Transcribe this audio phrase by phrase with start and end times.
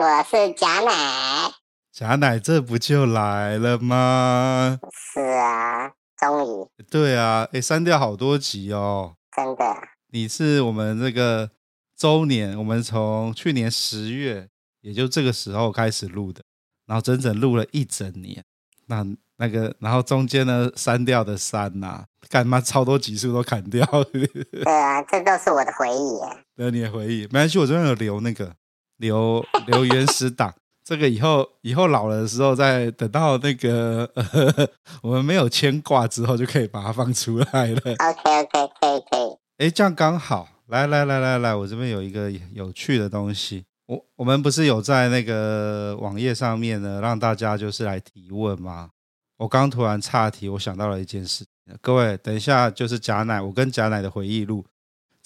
[0.00, 0.92] 我是贾乃。
[1.90, 4.78] 贾乃，这不就来了吗？
[4.92, 6.68] 是啊，终于。
[6.88, 9.64] 对啊，哎，删掉好多集哦，真的。
[10.12, 11.50] 你是我们这个
[11.96, 14.48] 周年，我们从去年十月，
[14.82, 16.44] 也就这个时候开始录的，
[16.86, 18.44] 然后整整录了一整年。
[18.86, 19.04] 那
[19.38, 23.84] 那个，然后中间呢，删掉的删呐、啊，干嘛超多集数都砍掉？
[24.14, 26.20] 对啊，这都是我的回忆。
[26.54, 28.54] 对，你的回忆，没关系，我这边有留那个
[28.98, 30.54] 留 留原始档，
[30.84, 34.68] 这个以后以后老了的时候，再等到那个呵呵
[35.02, 37.80] 我们没有牵挂之后，就可以把它放出来了。
[37.80, 39.66] OK OK，可以可以。
[39.66, 48.90] 哎，这样刚好，来来来来来，我这边有一个有趣的东西，我我们不是有在那个网页上面呢，让大家就是来提问吗？
[49.38, 51.44] 我刚突然岔题，我想到了一件事。
[51.82, 54.64] 各位，等一下就是贾乃，我跟贾乃的回忆录。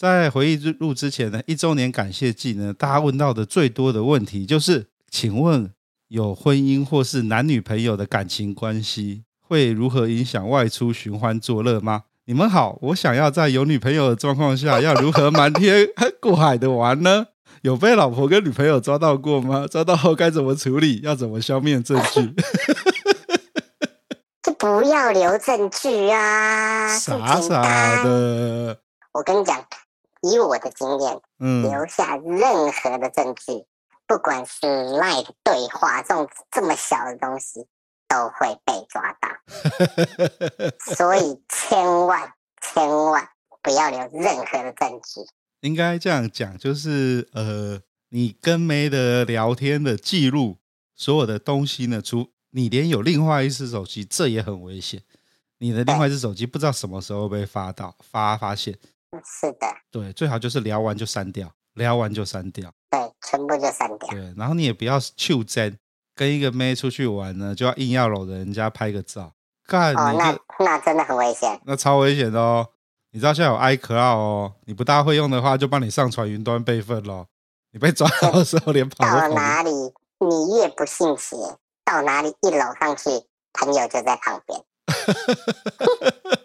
[0.03, 5.70] 在回忆录之前呢，一周年感谢祭呢，大家问到的最多的问题就是，请问
[6.09, 12.03] 有婚姻或是男女朋友的感情关系会如何影响外出寻欢作乐吗？
[12.25, 15.86] 你们好，我想要在有女朋友的状况下，要如何瞒天
[16.20, 17.27] 过海的玩呢？
[17.62, 19.69] 有被老婆跟女朋友抓到过吗？
[19.70, 20.98] 抓到后该怎么处理？
[21.05, 22.34] 要怎么消灭证据？
[24.59, 26.89] 不要留证据啊！
[26.98, 28.77] 傻傻的。
[29.12, 29.64] 我跟你讲，
[30.23, 33.65] 以我的经验，嗯，留下任何的证据，
[34.06, 37.67] 不管是 LINE 对话这种这么小的东西，
[38.09, 39.28] 都会被抓到。
[40.94, 43.28] 所以 千万千万
[43.62, 45.21] 不要留任何的证据。
[45.60, 50.59] 应该这样讲，就是呃，你跟妹的聊天的记录，
[50.94, 55.03] 所有的东西呢，除你连有另外一只手机，这也很危险。
[55.59, 58.77] 你的另外一只手机不知道什么时候被发到发发现。
[59.25, 59.67] 是的。
[59.91, 62.73] 对，最好就是聊完就删掉，聊完就删掉。
[62.91, 64.09] 对，全部就删掉。
[64.11, 65.78] 对，然后你也不要袖珍，
[66.15, 69.33] 跟一个妹出去玩呢，就要硬要搂着人家拍个照。
[69.67, 71.61] 干，哦，那那真的很危险。
[71.65, 72.69] 那超危险的哦。
[73.15, 77.28] 你知道现在有 iCloud 哦，你不大会用的话，就帮你上传云端备份咯。
[77.72, 81.37] 你被抓到的时候，连跑到哪里，你越不信邪。
[81.84, 83.11] 到哪里一搂上去，
[83.53, 84.65] 朋友就在旁边。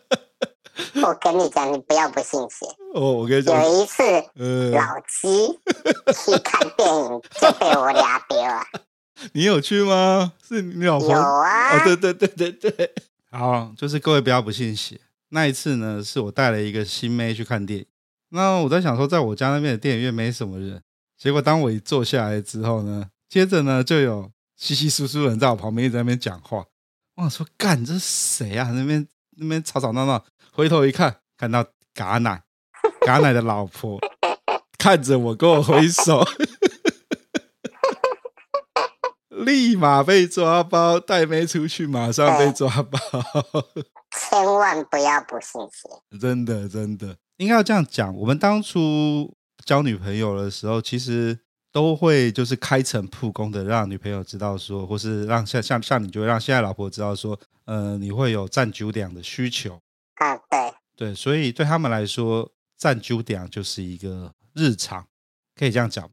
[1.07, 2.65] 我跟你讲，你不要不信邪。
[2.93, 4.03] 哦，我跟你讲，有一次，
[4.35, 5.47] 呃、老鸡
[6.13, 8.61] 去看电影就被我俩丢了。
[9.31, 10.33] 你有去吗？
[10.45, 11.09] 是你老婆？
[11.11, 11.77] 有啊。
[11.77, 12.93] 哦，对对对对对。
[13.31, 14.99] 好，就是各位不要不信邪。
[15.29, 17.85] 那一次呢，是我带了一个新妹去看电影。
[18.29, 20.81] 那我在想说，在我家那边的电影院没什么人。
[21.17, 24.29] 结果当我一坐下来之后呢，接着呢就有。
[24.59, 26.65] 稀稀疏疏的人在我旁边一直在那边讲话，
[27.15, 28.71] 我想说干这是谁啊？
[28.71, 30.25] 那边那边吵吵闹闹，
[30.57, 31.63] 回头一看，看到
[31.93, 32.41] 嘎奶，
[33.01, 33.99] 嘎奶的老婆
[34.79, 36.25] 看着我跟我挥手，
[39.29, 42.99] 立马被抓包，带妹出去马上被抓包，
[44.19, 48.11] 千万不要不信邪，真的真的应该要这样讲。
[48.15, 49.31] 我们当初
[49.63, 51.37] 交女朋友的时候，其实。
[51.69, 59.79] 都会就是开诚布公的让女朋友知道说，或是让像像像你就会让现在老婆知道说，呃，你会有占酒点的需求
[60.17, 65.05] 啊，对对，所以对他们来说，占酒点就是一个日常，
[65.55, 66.09] 可以这样讲，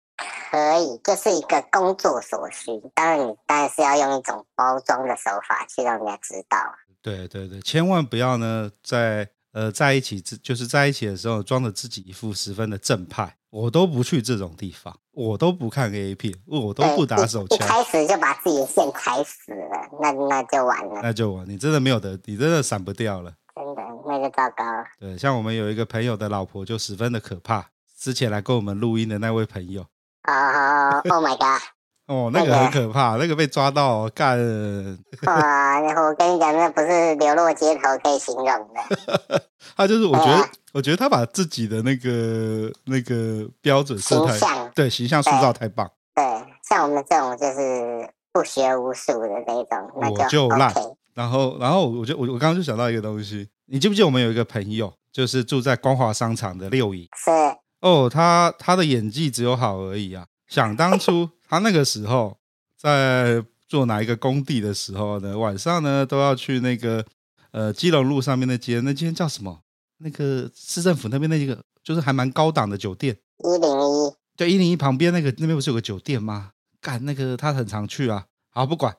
[0.51, 2.71] 可以，就是一个工作所需。
[2.95, 6.59] 当然，你当然是要用一种包装的手法去让人家知道。
[7.03, 13.37] 对对对，千万不要呢，在呃在一起就是在一起的时候装着自己一副十分的正派。
[13.51, 17.57] 我都不去这种地方，我都不看 A 片，我都不打手枪。
[17.57, 21.01] 一开始就把自己的线踩死了，那那就完了。
[21.01, 23.33] 那就完，你真的没有得，你真的闪不掉了。
[23.55, 24.85] 真的，那个糟糕了。
[24.99, 27.67] 对，像我们有一个朋友的老婆就十分的可怕，
[27.97, 29.83] 之前来跟我们录音的那位朋友。
[30.27, 31.63] 哦、oh,，Oh my god！
[32.07, 34.39] 哦，那个很可怕，那个、那个被抓到干。
[35.27, 39.43] 哇，我跟你讲，那不是流落街头可以形容的。
[39.77, 45.91] 他就是，我觉得，我觉得他把自己的那个那个标准形象对形象塑造太棒。
[46.15, 46.25] 对，
[46.69, 50.75] 像我们这种就是不学无术的那种，那就，我就烂。
[51.15, 57.09] 然后，然后我就我我刚刚就想到一个东西，你记不记得我们有一个朋友，就是住在光华商场的六姨？
[57.17, 57.31] 是。
[57.81, 60.27] 哦，他他的演技只有好而已啊！
[60.49, 61.29] 想当初。
[61.47, 62.37] 他那个时候
[62.77, 67.05] 在做哪一个工地的时候呢，晚上呢都要去那个
[67.53, 69.61] 呃基隆路上面那间，那间叫什么？
[69.99, 76.51] 那个市政府那边那一个就是还蛮高档的酒店，一零一，对，一零一旁边那个那边不是有个酒店吗？
[76.81, 78.25] 干那个他很常去啊。
[78.51, 78.97] 好，不管。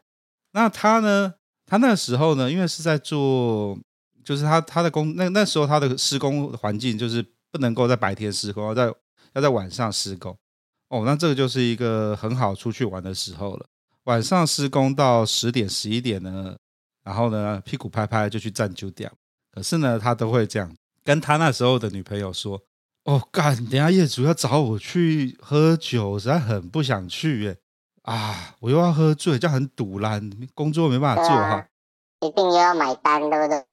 [0.54, 1.34] 那他呢？
[1.76, 3.78] 他那时候呢，因为是在做，
[4.24, 8.86] 就是他他的工那那时候他的施工环境就是不能够在白天施工，要在
[9.34, 10.34] 要在晚上施工。
[10.88, 13.66] 哦，那这个就是一个很好出去玩的时候了。
[14.06, 16.56] 晚上施工到十点十一点呢，
[17.04, 19.12] 然后呢屁股拍拍就去站酒店。
[19.52, 20.74] 可是呢，他都会这样
[21.04, 22.62] 跟他那时候的女朋友说
[23.04, 27.58] ：“哦，干，等下业主要找我去喝酒，实在很不想去耶。”
[28.06, 28.56] 啊！
[28.60, 30.20] 我又要喝醉，这样很堵啦，
[30.54, 31.68] 工作没办法做哈、啊。
[32.22, 33.66] 一定又要买单，对不对？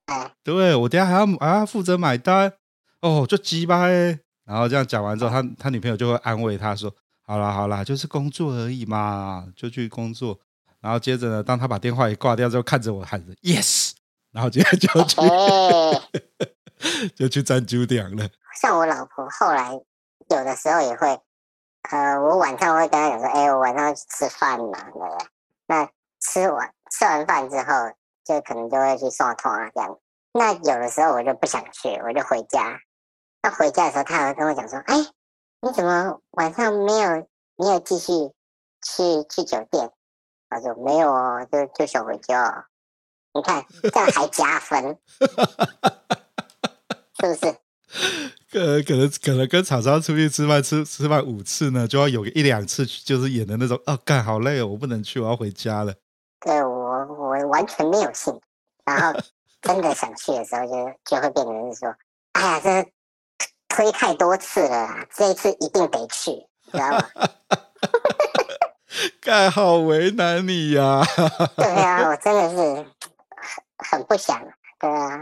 [0.43, 2.53] 对，我等下还要还要负责买单
[3.01, 4.19] 哦，就鸡巴哎。
[4.45, 6.93] 然后这样讲完之后，他他女朋友就会安慰他说
[7.25, 10.39] ：“好啦好啦，就是工作而已嘛，就去工作。”
[10.81, 13.93] 然后接着呢，当他把电话一挂掉之后，看着我喊着 “yes”，
[14.33, 15.17] 然后接着就去
[17.15, 18.29] 就去站酒店了。
[18.61, 21.21] 像我老婆后来有的时候也会。
[21.91, 25.09] 呃，我晚上会跟他讲说，哎，我晚上要去吃饭嘛，对不对？
[25.67, 25.89] 那
[26.21, 27.93] 吃完吃完饭之后，
[28.25, 29.99] 就可能就会去送通啊这样。
[30.33, 32.81] 那有的时候我就不想去，我就回家。
[33.43, 34.97] 那回家的时候，他还会跟我讲说，哎，
[35.61, 38.13] 你怎么晚上没有没有继续
[38.83, 39.91] 去去酒店？
[40.49, 42.69] 他说没有哦，就就想回家。
[43.35, 44.99] 你看这样还加分，
[47.19, 47.57] 是不是？
[48.51, 55.95] 可可能可能跟厂商出去吃饭吃吃饭五次呢，就要有一两次就是演的那种哦，干好累哦，我不能去，我要回家了。
[56.41, 58.41] 对我我完全没有兴趣，
[58.85, 59.21] 然后
[59.61, 61.95] 真的想去的时候就，就就会变成是说，
[62.33, 62.91] 哎呀，这
[63.69, 66.33] 推太多次了啦，这一次一定得去，
[66.73, 67.09] 知道吗？
[69.21, 71.07] 干好为难你呀、啊。
[71.57, 72.87] 对啊，我真的是很
[73.79, 74.41] 很不想，
[74.79, 75.19] 对啊，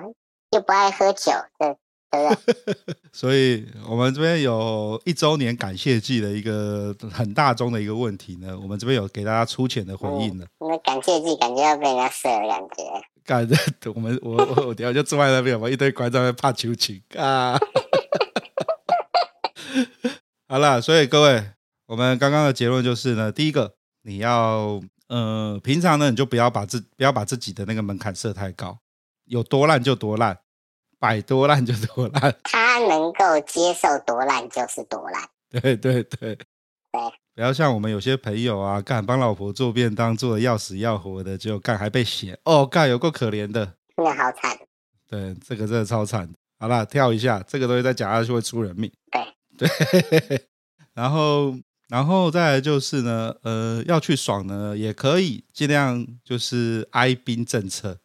[0.50, 1.76] 又不爱喝酒，对。
[3.12, 10.46] 所以，我们这边有一周年感谢季的一个很大宗的一个问题呢，我们这边有给大家粗浅的回应了。
[10.58, 12.66] 那、嗯、感谢季感觉要被人家射的感觉。
[13.24, 13.54] 感觉
[13.94, 17.56] 我们我我我等下就坐在那边，我一堆观众在怕求情啊。
[20.48, 21.44] 好了，所以各位，
[21.86, 28.80] 我们刚刚的结论就是呢，第一个，你要呃，平常呢，你就不要把自不要把自己的那个门槛设太高，
[29.26, 30.36] 有多烂就多烂。
[31.00, 35.28] 摆多烂就多烂，他能够接受多烂就是多烂。
[35.50, 36.38] 对对对对，
[37.34, 44.56] 不要像我们有些朋友啊，干帮老婆做便当做的要死要活的，结果干还被嫌哦，干有够可怜的，真的好惨。
[45.08, 46.32] 对，这个真的超惨。
[46.58, 48.92] 好了，跳一下，这个东西再讲下去会出人命。
[49.56, 49.68] 对
[50.28, 50.46] 对，
[50.94, 51.56] 然后
[51.88, 57.98] 然后再来就是呢，呃，要去爽呢也可以，尽量就是哀兵政策，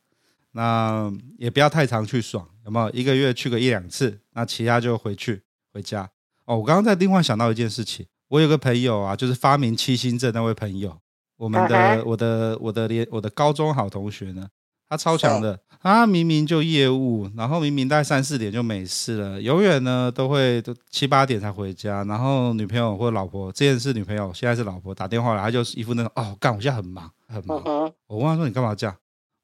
[0.55, 2.47] 那也不要太常去爽。
[2.63, 4.17] 有没有一个月去个一两次？
[4.33, 5.43] 那其他就回去
[5.73, 6.09] 回家
[6.45, 6.57] 哦。
[6.57, 10.97] 我刚刚在另外想到一件事情，我有个朋友啊，就是发明七星阵那位朋友，
[11.37, 12.03] 我们的、uh -huh.
[12.05, 14.47] 我的我的连我的高中好同学呢，
[14.89, 27.59] 他超强的，他明明就业务，然后明明大概三四点就没事了，永远呢都会都七八点才回家，然后女朋友或老婆，之前是女朋友，现在是老婆打电话来，他就一副那种哦干，我现在很忙很忙。
[27.59, 27.93] Uh -huh.
[28.07, 28.95] 我问他说，你干嘛这样？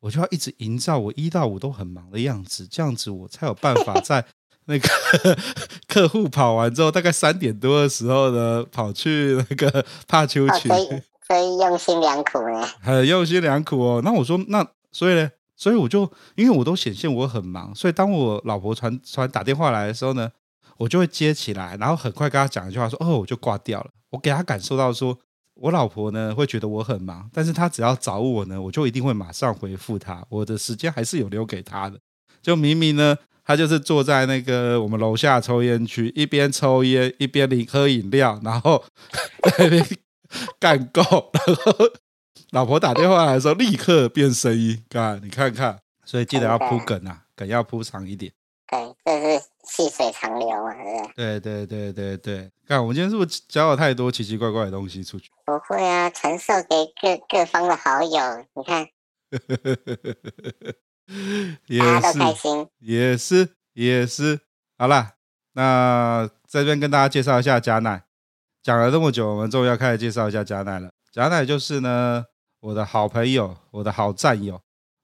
[0.01, 4.25] 我就要一直营造我一到五都很忙的样子，这样子我才有办法在
[4.65, 4.87] 那个
[5.87, 10.69] 客户跑完之后，大概三点多的时候呢，跑去那个 帕秋群。
[10.69, 14.01] 所以所以用心良苦呢，很用心良苦哦。
[14.03, 20.31] 那我说那所以呢，所以我就因为我都显现我很忙，所以当我老婆传传打电话来的时候呢，
[20.77, 23.91] 我就会接起来，然后很快跟她讲一句话说哦，我就挂掉了。
[24.09, 25.17] 我给她感受到说。
[25.61, 30.25] 我老婆呢会觉得我很忙，但是她只要找我呢，我就一定会马上回复她。
[30.29, 31.99] 我的时间还是有留给她的。
[32.41, 33.15] 就明明呢，
[33.45, 38.83] 她就是坐在那个我们楼下抽烟区，一边抽烟一边领喝饮料，然后
[39.43, 39.87] 在那边
[40.59, 41.01] 干够，
[41.33, 41.73] 然后
[42.49, 45.79] 老婆打电话来的时候立刻变声音，干你看看。
[46.03, 48.33] 所以记得要铺梗啊，梗要铺长一点。
[48.67, 50.73] 对，这是细水长流嘛？
[51.15, 55.29] 对对对对对，看我们今天是不是教了太多奇奇怪怪的东西出去？
[55.45, 58.87] 不会啊，传授给各各方的好友，你看，
[61.79, 64.39] 大家都开心，也是也是。
[64.77, 65.13] 好啦，
[65.53, 68.03] 那这边跟大家介绍一下贾乃，
[68.63, 70.89] 讲了这么久，我们终于要开始介绍一下贾乃了。
[71.11, 72.25] 贾乃就是呢，
[72.61, 74.59] 我的好朋友，我的好战友，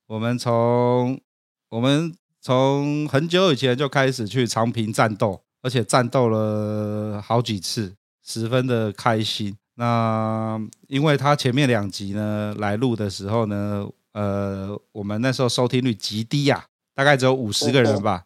[0.07, 1.21] 我们从
[1.69, 2.13] 我们。
[2.47, 7.93] 从很久以前就开始去长平战斗，而且战斗了好几次，
[8.25, 9.53] 十分的开心。
[9.75, 16.63] 那因为他前面两集呢来录的时候呢，呃，我们那时候收听率极低呀、啊，
[16.95, 18.23] 大概只有五十个人吧，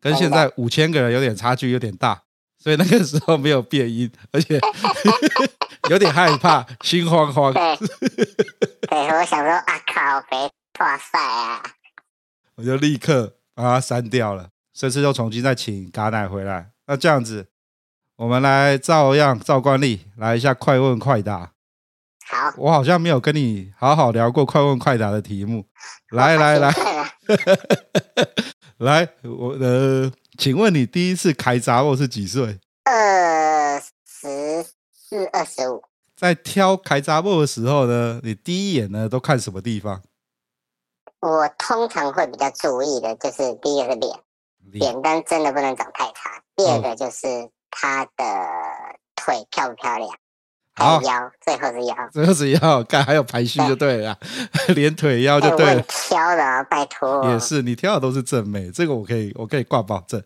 [0.00, 2.22] 跟现在五千个人有点差距，有点大，
[2.58, 4.58] 所以那个时候没有变音，而且
[5.90, 7.52] 有点害怕，心慌慌。
[7.52, 7.76] 对，
[8.88, 11.62] 对，我想说啊靠，别哇塞啊！
[12.54, 16.70] 我就立刻把它删掉了，这次又重新再请嘎奶回来。
[16.86, 17.48] 那这样子。
[18.16, 21.52] 我们来照样照惯例来一下快问快答。
[22.26, 25.64] 好，我好像没有跟你好好聊过快问快答的题目。
[26.10, 26.70] 来来来，
[28.76, 32.60] 来， 我呃，请问你第一次开杂货是几岁？
[32.84, 35.82] 二十四、二十五。
[36.14, 40.02] 在挑开杂货的时候呢，你第一眼呢都看什么地方？
[41.20, 44.18] 我通常会比较注意的就是第一个是脸，
[44.72, 46.42] 脸蛋真的不能长太差。
[46.56, 47.26] 第二个就是。
[47.26, 48.24] 哦他的
[49.14, 50.10] 腿漂不漂亮？
[50.74, 54.18] 还有腰，最后是腰，最后是腰，看还有排序就对了，
[54.66, 55.82] 对 连腿腰就对了。
[55.82, 57.24] 挑的啊，拜托。
[57.30, 60.20] 也是，你挑的都是正妹，这个我可以，我可以挂保证。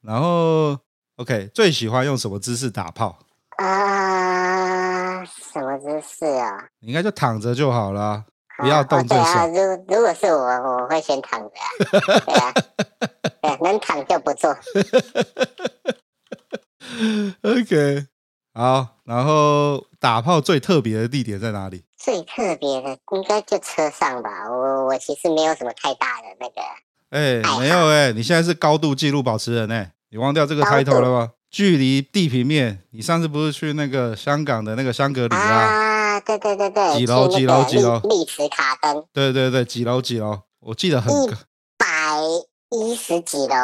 [0.00, 0.78] 然后
[1.16, 3.18] ，OK，最喜欢用什么姿势打炮？
[3.58, 6.70] 啊，什么姿势啊？
[6.80, 8.24] 你应该就躺着就好了，
[8.58, 9.52] 不要动最爽。
[9.52, 11.66] 如如果是我，我会先躺着啊。
[12.26, 12.52] 对啊，
[13.42, 14.56] 对，能躺就不做。
[17.42, 18.06] OK，
[18.54, 21.84] 好，然后打炮最特别的地点在哪里？
[21.96, 24.30] 最特别的应该就车上吧。
[24.50, 26.62] 我我其实没有什么太大的那个。
[27.10, 31.32] 哎、欸，没有哎、欸，你现在是高度纪录保持人哎、欸，你忘掉这个 title 了吗？
[31.50, 35.38] 距离地平面，你上次不是去那个香港的那个香格里拉？
[35.38, 36.96] 啊，对对对对。
[36.98, 37.28] 几楼？
[37.28, 37.64] 几楼？
[37.64, 38.00] 几楼？
[38.00, 39.04] 丽池卡登。
[39.12, 40.00] 对对对，几楼？
[40.00, 40.40] 几楼？
[40.60, 41.12] 我记得很。
[41.12, 41.28] 一
[41.76, 41.86] 百
[42.70, 43.54] 一十几楼。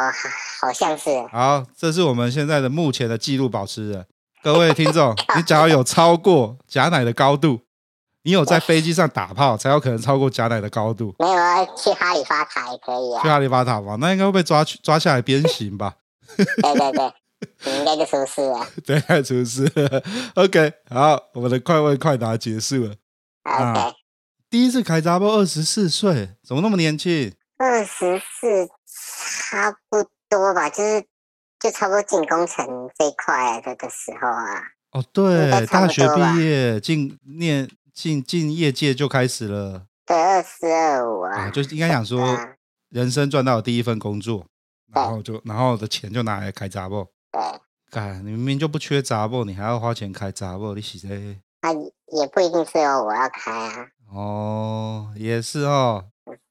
[0.61, 1.09] 好像是。
[1.31, 4.05] 好，这是我们现在的目前的记录保持人。
[4.41, 7.61] 各位听众， 你只要有超过贾乃的高度，
[8.23, 11.15] 你有在飞机上打炮， 才有可能超过贾乃的高度。
[11.19, 13.21] 没有啊，去哈利法塔也可以啊。
[13.21, 15.95] 去哈利法塔吧，那应该会被抓去抓下来鞭刑吧？
[16.37, 16.45] 对
[16.75, 17.13] 对对，
[17.65, 18.67] 你应该就出事了。
[18.85, 20.03] 对，出事了。
[20.35, 22.95] OK，好，我们的快问快答结束了。
[23.43, 23.93] OK，、啊、
[24.49, 27.33] 第一次开查某二十四岁，怎么那么年轻？
[27.57, 28.67] 二十四，
[29.49, 30.07] 差不。
[30.33, 31.05] 多吧，就是
[31.59, 32.65] 就差不多进工程
[32.97, 34.63] 这一块的的时候啊。
[34.89, 39.85] 哦，对，大学毕业进念进进业界就开始了。
[40.07, 42.35] 对，二四二五啊，就应该想说，
[42.89, 44.47] 人生赚到第一份工作，
[44.91, 47.05] 然后就然后的钱就拿来开查某。
[47.33, 47.41] 对，
[47.89, 51.39] 干，你明明就不缺查某，你还要花钱开查某，你是谁？
[51.61, 53.87] 啊，也不一定是哦，我要开啊。
[54.13, 56.05] 哦，也是哦。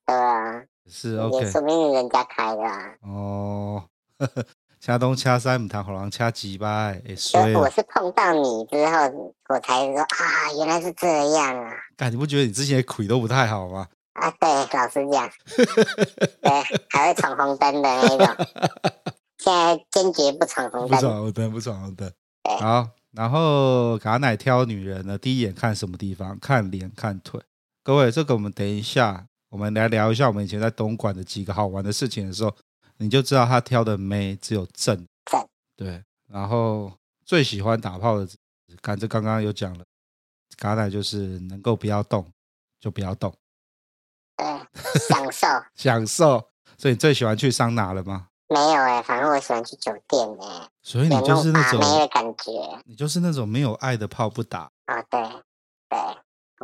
[0.05, 0.61] 对啊。
[0.91, 2.95] 是 OK，说明人家开的啊。
[3.03, 3.85] 哦，
[4.81, 11.73] 掐东掐西，唔谈好人掐几巴，所以我是碰到你之后，我才说啊，原来是这样啊。
[11.99, 13.87] 哎，你不觉得你之前的腿都不太好吗？
[14.15, 15.31] 啊，对，老实讲，
[16.43, 16.51] 对，
[16.91, 18.47] 还会闯红灯的那种。
[19.43, 20.91] 现在坚决不闯红灯。
[20.91, 22.13] 不闯红灯，不闯红灯。
[22.61, 26.39] 好，然后嘎奶挑女人呢，第一眼看什么地方？
[26.39, 27.41] 看脸，看腿。
[27.83, 29.27] 各位，这个我们等一下。
[29.49, 32.57] 我们来聊一下我们以前在东莞的几个好玩的事情的时候，
[32.97, 34.97] 你就知道他挑的妹只有正
[35.31, 35.47] 正，
[35.77, 36.91] 对，然后
[37.27, 38.27] 最喜欢打炮的，
[38.81, 39.85] 感这刚刚有讲了，
[40.57, 42.27] 嘎奶就是能够不要动
[42.81, 43.31] 就不要动，
[44.39, 44.47] 对，
[45.07, 48.29] 享受享受，所以你最喜欢去桑拿了吗？
[48.53, 55.21] 没有哎、欸，反正我喜欢去酒店哎、欸，所以你就是那种没的感觉，你就是那种没有爱的炮不打啊、哦，对
[55.89, 55.99] 对。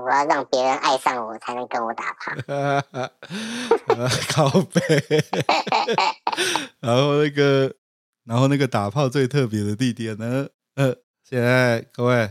[0.01, 2.33] 我要让别人爱上我，才能跟我打炮。
[4.31, 4.81] 靠背。
[6.79, 7.75] 然后那个，
[8.23, 10.47] 然后那个打炮最特别的地点呢？
[10.77, 12.31] 呃，现在各位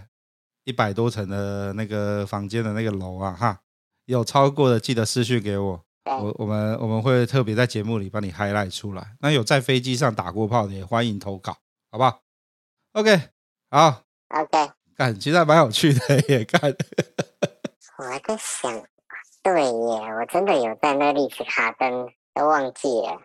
[0.63, 3.59] 一百多层的那个房间的那个楼啊，哈，
[4.05, 5.83] 有超过的记得私讯给我，
[6.15, 9.15] 我我们我们会特别在节目里帮你 highlight 出来。
[9.19, 11.57] 那有在飞机上打过炮的也欢迎投稿，
[11.91, 12.21] 好不好
[12.93, 13.21] ？OK，
[13.69, 16.75] 好，OK，感其实还蛮有趣的， 也看。
[17.97, 18.71] 我还在想，
[19.43, 23.21] 对耶，我真的有在那里去卡登，都忘记了。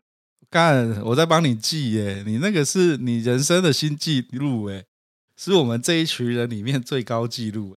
[0.51, 4.85] 干，我在帮你记耶，你那个是你人生的新纪录哎，
[5.37, 7.77] 是我们这一群人里面最高纪录。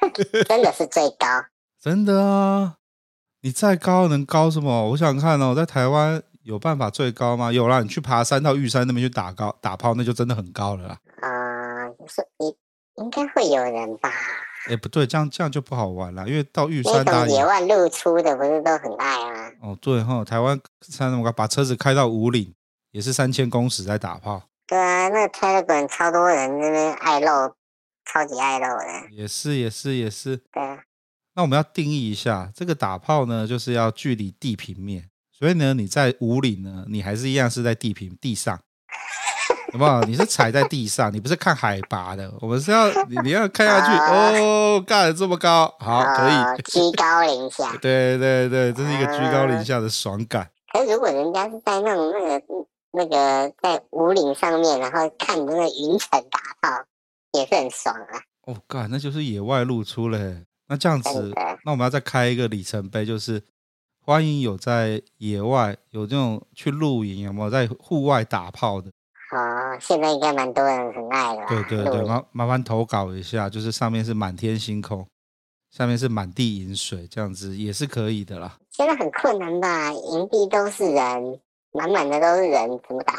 [0.48, 1.26] 真的是最高，
[1.80, 2.76] 真的啊！
[3.42, 4.90] 你再高能高什么？
[4.90, 7.50] 我想看哦，在台湾有办法最高吗？
[7.50, 10.98] 有啦，你去爬山到玉山那边去打高打炮，那就真的很高了啦。
[11.22, 11.28] 啊、
[11.86, 12.54] 呃，是应
[12.96, 14.10] 应该会有人吧。
[14.68, 19.50] 哎，不对，这样这样就不好玩了，因为到玉山打野外露出的不是都很爱吗？
[19.62, 22.54] 哦，对哈，台湾山那么高，把车子开到五岭
[22.90, 24.42] 也是三千公尺在打炮。
[24.66, 27.54] 对啊，那个 Telegram 超多人那边爱露
[28.04, 28.84] 超级爱露的。
[29.10, 30.36] 也是也是也是。
[30.52, 30.80] 对啊。
[31.40, 38.60] 那我们要定义一下，这个打炮呢，就是要距离地平面，所以呢，你在五里呢，你还是一样是在地平地上，
[39.72, 40.02] 好不好？
[40.02, 50.50] 你是踩在地上，你不是看海拔的，我们是要你你要看下去哦，干得这么高，好，可以居高临下， 对对对，这是一个居高临下的爽感。
[50.70, 52.42] 可是如果人家是在那种那个
[52.92, 56.84] 那个在五岭上面，然后看你那个云层打炮，
[57.32, 58.20] 也是很爽啊。
[58.44, 60.44] 哦，干，那就是野外露出嘞。
[60.70, 61.32] 那这样子，
[61.64, 63.42] 那我们要再开一个里程碑，就是
[64.06, 68.88] 欢迎有在野外有这种去露营，有没有在户外打炮的？
[69.32, 71.44] 哦，现在应该蛮多人很爱的。
[71.48, 75.04] 对对对，麻麻烦投稿一下，就是上面是满天星空，
[75.72, 78.56] 下面是满地银水，这样子也是可以的啦。
[78.70, 79.92] 现在很困难吧？
[79.92, 81.40] 营地都是人，
[81.72, 83.14] 满满的都是人，怎么打？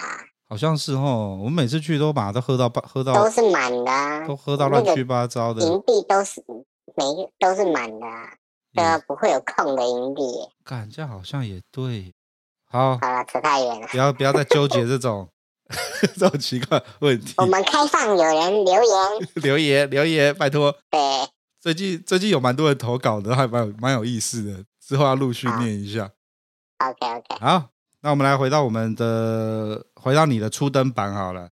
[0.48, 5.66] 好像是哦，我们每次去都把它都喝到喝到都是满的，啊，都喝到乱七八糟的。
[5.66, 6.42] 营地都是。
[6.96, 8.06] 每都是满的，
[8.74, 10.24] 对啊，不会有空的营地。
[10.64, 12.14] 感，这好像也对。
[12.66, 13.88] 好，好了，扯太远了。
[13.88, 15.28] 不要不要再纠结这种
[16.18, 17.34] 这种奇怪问题。
[17.38, 20.74] 我们开放有人留言， 留言留言，拜托。
[20.90, 21.00] 对，
[21.60, 24.64] 最近最近有蛮多人投稿的，还蛮有蛮有意思的。
[24.80, 26.10] 之后要陆续念一下。
[26.80, 27.36] OK OK。
[27.40, 27.70] 好，
[28.02, 31.50] 那我们来回到我们的，回到你的初登版好了。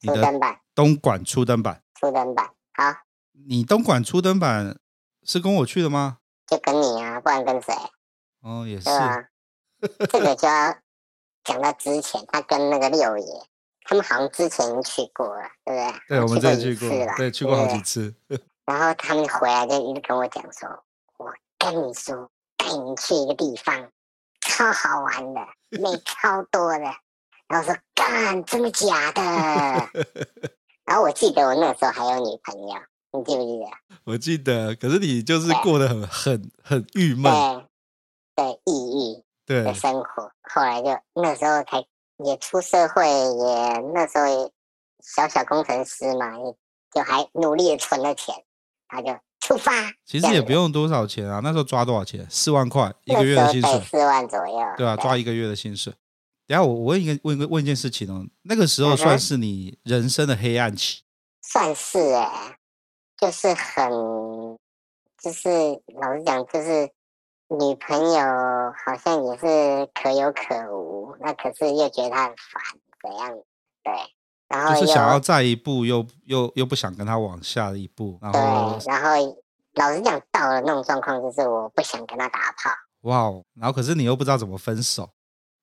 [0.00, 0.58] 初登版。
[0.74, 1.82] 东莞初登版。
[2.00, 3.07] 初登版，好。
[3.46, 4.78] 你东莞初登版
[5.22, 6.18] 是跟我去的吗？
[6.46, 7.72] 就跟你啊，不然跟谁？
[8.42, 8.88] 哦，也是。
[8.88, 9.24] 啊
[10.10, 10.76] 这个就要
[11.44, 13.24] 讲到之前，他跟那个六爷，
[13.84, 16.00] 他们好像之前去过了，对不对？
[16.08, 18.14] 对，我们之前去过，对，去过好几次。
[18.66, 20.68] 然后他们回来就一直跟我讲说
[21.18, 23.90] ：“我跟你说，带你去一个地方，
[24.40, 25.40] 超好玩的，
[25.80, 26.84] 美超多的。”
[27.48, 29.22] 然后说：“干，真的假的？”
[30.84, 32.74] 然后我记得我那时候还有女朋友。
[33.10, 33.70] 你记不记得？
[34.04, 37.32] 我记得，可是你就是过得很很很郁闷，
[38.34, 40.30] 对，对，抑郁，对的生活。
[40.42, 41.84] 后来就那时候才
[42.24, 44.50] 也出社会，也那时候也
[45.00, 46.54] 小小工程师嘛，也
[46.92, 48.34] 就还努力的存了钱，
[48.88, 49.72] 他就出发。
[50.04, 52.26] 其实也不用多少钱啊，那时候抓多少钱？
[52.28, 54.58] 四万块一个月的薪水，四万左右。
[54.76, 55.92] 对啊，抓一个月的薪水。
[56.46, 61.00] 等下我我问一个问一个问一件事情哦，那个时候算是你人生的黑暗期？
[61.40, 62.57] 算是哎、欸。
[63.18, 63.90] 就是很，
[65.18, 65.48] 就是
[66.00, 66.88] 老实讲，就是
[67.48, 68.20] 女朋友
[68.86, 72.62] 好像也是可有可无，那可是又觉得她很烦，
[73.02, 73.36] 怎样？
[73.82, 73.92] 对，
[74.46, 79.36] 然后就是想要再一步又，又又又不想跟她往下一步，然后对，然后
[79.74, 82.70] 老实讲，到了那种状况，就是我不想跟她打炮。
[83.02, 85.10] 哇哦，然后可是你又不知道怎么分手，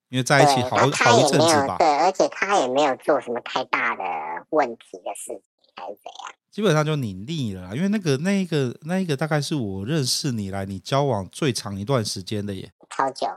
[0.09, 0.91] 因为在一起好好一
[1.29, 1.77] 阵子吧？
[1.77, 4.03] 对，而且他也没有做什么太大的
[4.49, 5.41] 问题的事情，
[5.75, 6.33] 还是怎样？
[6.55, 13.27] 基本上就你腻了，因为那个、那一个、那一个大概是我认识你来你交往最长一段时间的耶，超久。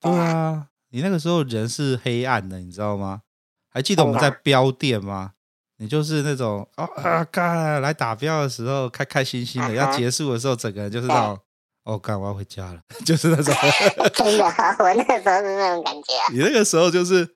[0.00, 3.20] 对啊，你那个时候人是黑暗的，你知道吗？
[3.70, 5.34] 还记得我们在标店吗？
[5.76, 11.38] 你就是那种哦啊干来打标的时候开开心心的，要结束的时候整个人就是那种
[11.84, 13.54] 哦干我要回家了， 就是那种。
[14.12, 14.44] 真的，
[14.82, 16.32] 我那个时候是那种感觉。
[16.32, 17.33] 你那个时候就是。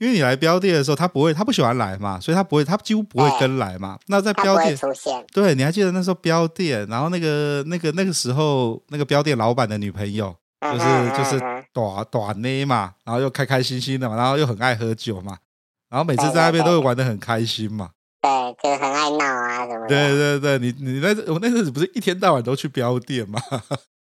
[0.00, 3.98] 因为你来标店的时候，他不会，他不喜欢来嘛，所以他不会，他几乎不会跟来嘛。
[4.06, 11.38] 那在标店出现，对，你还记得那时候标店，然后那个那个那个时候那个标店老板的女朋友，就是就是
[11.74, 15.36] 短短呢嘛，然后又开开心心的嘛，然后又很爱喝酒嘛，
[15.90, 17.90] 然后每次在那边都会玩得很开心嘛。
[18.22, 18.30] 对，
[18.62, 19.88] 就是很爱闹啊什么的。
[19.88, 23.38] 对对对，你你那我那阵子不是一天到晚都去标店嘛？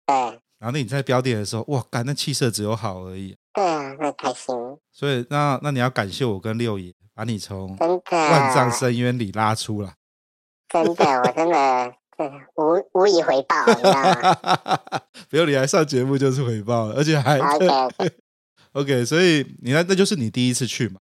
[0.07, 0.41] 对。
[0.61, 3.35] 然后那你在标店的时候，哇，干那气色只有好而已。
[3.53, 4.55] 对啊，那开心。
[4.93, 7.77] 所以那那你要感谢我跟六爷，把你从
[8.11, 9.95] 万丈深渊里拉出来。
[10.69, 11.93] 真的，我真的
[12.55, 15.01] 无无以回报，你知道吗？
[15.29, 18.13] 不用你来上节目就是回报了，而且还 OK OK,
[18.75, 21.01] okay 所以你那那就是你第一次去嘛？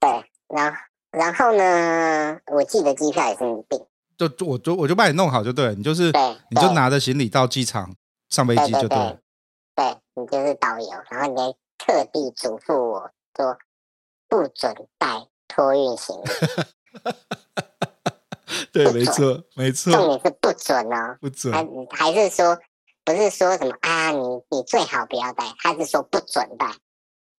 [0.00, 0.08] 对，
[0.48, 0.78] 然后
[1.10, 2.38] 然后呢？
[2.46, 3.78] 我记得机票也是你订，
[4.16, 6.12] 就我就我就帮你弄好就对了，你就是
[6.50, 7.94] 你就拿着行李到机场
[8.30, 9.18] 上飞机就对了。
[9.78, 13.56] 对，你就是导游，然后你还特地嘱咐我说，
[14.26, 16.30] 不准带托运行李。
[18.72, 19.92] 对，没错，没错。
[19.92, 21.52] 重点是不准哦，不准。
[21.54, 22.58] 还还是说，
[23.04, 24.10] 不是说什么啊？
[24.10, 24.18] 你
[24.50, 26.74] 你最好不要带，他是说不准带。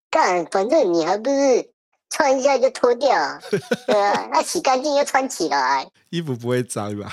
[0.10, 1.74] 干，反正你还不是
[2.10, 3.10] 穿一下就脱掉，
[3.86, 7.12] 对啊，那洗干净又穿起来，衣服不会脏吧？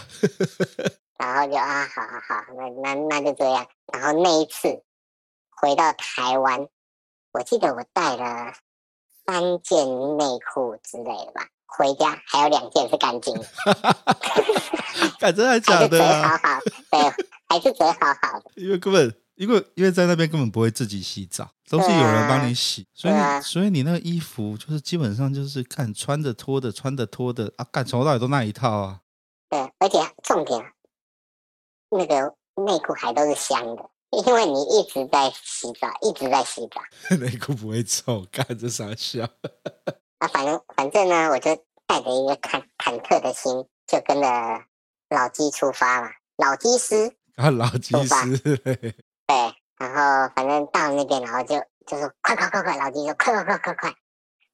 [1.18, 3.66] 然后就啊，好好好，那那那就这样。
[3.92, 4.84] 然后那一次。
[5.56, 6.68] 回到台湾，
[7.32, 8.52] 我记得我带了
[9.26, 11.48] 三件内裤之类的吧。
[11.66, 13.34] 回家还有两件是干净。
[15.18, 16.38] 看 真的假的、啊？
[16.38, 18.52] 好好，对，还是折好好的。
[18.54, 29.00] 因为根本，因为因为在那边根本不会自己洗澡，都是有人帮你洗，啊、所以、啊、所以你那个衣服就是基本上就是看穿着脱的，穿着脱的啊，干从头到尾都那一套啊。
[29.50, 30.72] 对，而且重点，
[31.90, 33.90] 那个内裤还都是香的。
[34.24, 36.80] 因为你一直在洗澡，一直在洗澡，
[37.20, 39.24] 内裤不会臭，干着傻笑。
[40.18, 41.54] 啊，反正反正呢，我就
[41.86, 43.52] 带着一个忐忐忑的心，
[43.86, 44.26] 就跟着
[45.10, 46.08] 老鸡出发了。
[46.36, 48.38] 老鸡师啊，老鸡师，
[49.26, 53.94] 对，然后反正到那边，然后就就说快快快快，老鸡说快快快快快，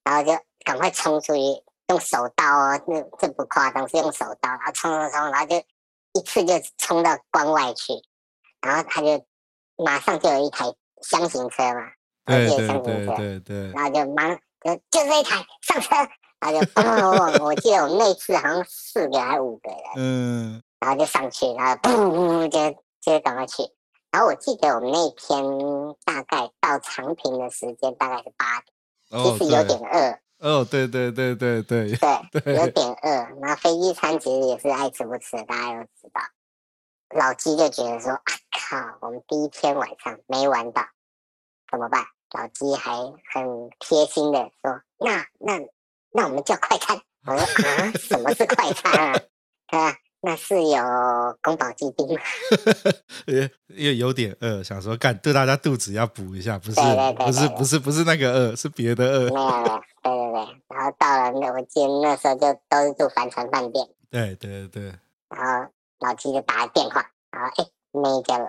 [0.03, 1.41] 然后就赶快冲出去，
[1.89, 5.57] 用手刀哦，那这不夸张，是用手刀，然后冲冲冲，然后就
[6.15, 7.93] 一次就冲到关外去，
[8.61, 9.25] 然后他就。
[9.85, 10.67] 马上就有一台
[11.01, 11.91] 箱型车嘛，
[12.27, 15.97] 对对对对对，然后就马上就就这一台上车，
[16.41, 23.63] 然后就砰砰砰，我记得我们那次好像四个还是五个人，嗯，然后就上去，然后砰砰就就赶快去，
[24.11, 25.43] 然后我记得我们那天
[26.05, 31.97] 大概到长平的时间大概是八点，其实有点饿，哦，对对对对对。
[32.33, 33.09] 对， 有点饿，
[33.41, 36.21] 然后飞机餐其实也是爱吃不吃，大家都知道。
[37.15, 40.83] 老鸡就觉得说：“啊靠，我们第一天晚上没玩到，
[41.71, 42.93] 怎么办？”老鸡还
[43.33, 45.61] 很贴心的说：“那那
[46.13, 49.23] 那我们叫快餐。”我说：“啊，什么是快餐啊？
[49.67, 50.83] 啊，那是有
[51.43, 52.21] 宫保鸡丁吗？
[53.69, 59.29] ”因为有点饿，想说干对大家肚子要补一下，不是对对对对不是不是不是那个饿，是别的饿。
[59.31, 60.63] 没有没有，对对对。
[60.69, 63.87] 然后到了那我记得那时候就都是住帆船饭店。
[64.11, 64.95] 对对对。
[65.29, 65.71] 然后。
[66.03, 68.49] 老七就打个电话，然后哎，妹就来。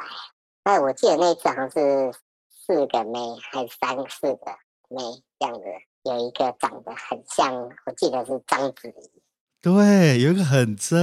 [0.63, 2.13] 哎，我记得那次好像是
[2.49, 4.51] 四个妹，还是三四个
[4.89, 5.01] 妹
[5.39, 5.61] 这样子。
[6.03, 9.21] 有一个长得很像，我记得是章子怡。
[9.61, 10.99] 对，有一个很正，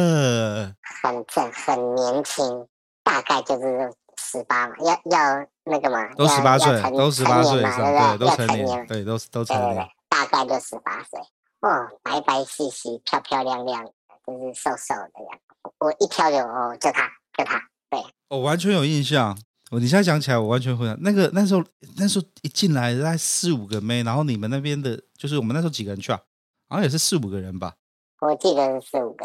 [1.03, 2.69] 很正，很年轻，
[3.03, 11.19] 大概就是十八嘛，要要那个嘛，都十八岁，都十八岁以上，对，都成年，对，都都成年，大概就十八岁。
[11.61, 13.85] 哦，白白细细，漂漂亮亮，
[14.27, 15.50] 就是瘦瘦的样子。
[15.79, 19.39] 我一挑就哦，就他，就他，对，我完全有印象。
[19.71, 20.93] 我你现在讲起来，我完全会。
[21.01, 21.63] 那个那时候，
[21.97, 26.21] 那时候一进来大概四五个妹，然后你们那边的，就是我们那时候几个人去啊？
[26.69, 27.75] 好像也是四五个人吧？
[28.21, 29.25] 我记得是四五个。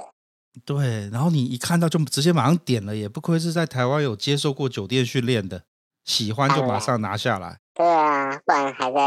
[0.63, 5.63] 对，然后你一看到就直接马上点了，也不愧是在台湾有接受过酒店训练的，
[6.03, 7.59] 喜欢就马上拿下来。
[7.73, 8.99] 对啊，不然还在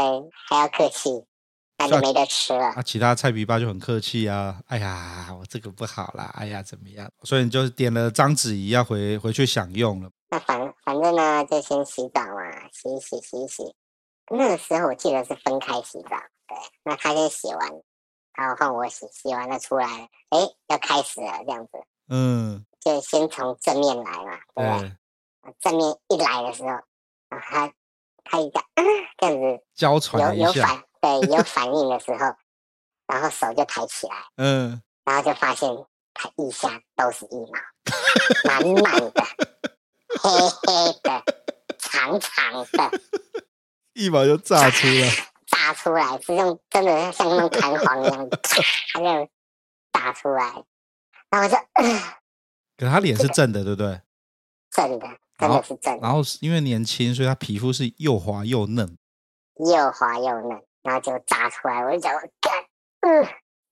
[0.47, 1.23] 还要客气。
[1.79, 2.59] 那就没得吃了。
[2.59, 7.09] 那、啊、其他菜皮吧就很客气啊，哎呀，我这个不好啦，哎呀，怎么样？
[7.23, 10.09] 所以你就点了章子怡要回回去享用了。
[10.29, 13.73] 那反反正呢，就先洗澡嘛，洗一洗，洗一洗。
[14.29, 16.55] 那个时候我记得是分开洗澡，对。
[16.83, 17.69] 那他先洗完，
[18.35, 21.71] 然后换我洗，洗完了出来了，哎，要开始了这样子。
[22.09, 22.65] 嗯。
[22.79, 24.89] 就先从正面来嘛，对不对？
[25.41, 26.69] 嗯、正面一来的时候，
[27.29, 27.73] 然后他
[28.23, 28.85] 他一个、嗯、
[29.17, 30.45] 这样子，娇喘一下。
[30.45, 32.35] 有有反对，有反应的时候，
[33.07, 35.69] 然后手就抬起来， 嗯，然后就发现
[36.13, 37.59] 他腋下都是腋毛，
[38.45, 39.23] 满满的，
[40.21, 41.23] 黑黑的，
[41.77, 42.99] 长长的，
[43.95, 45.09] 腋毛就炸出来，
[45.47, 49.29] 炸出来，是用真的像那种弹簧一样，他就
[49.93, 50.63] 炸出来，
[51.29, 51.55] 然后就，
[52.77, 54.01] 可他脸是正的，对不对？
[54.71, 55.07] 正的，
[55.37, 55.99] 真的是正的。
[56.01, 58.97] 然后因为年轻，所以他皮肤是又滑又嫩，
[59.55, 60.61] 又滑又嫩。
[60.89, 62.65] 然后就炸出来，我就讲，干，
[63.01, 63.27] 嗯，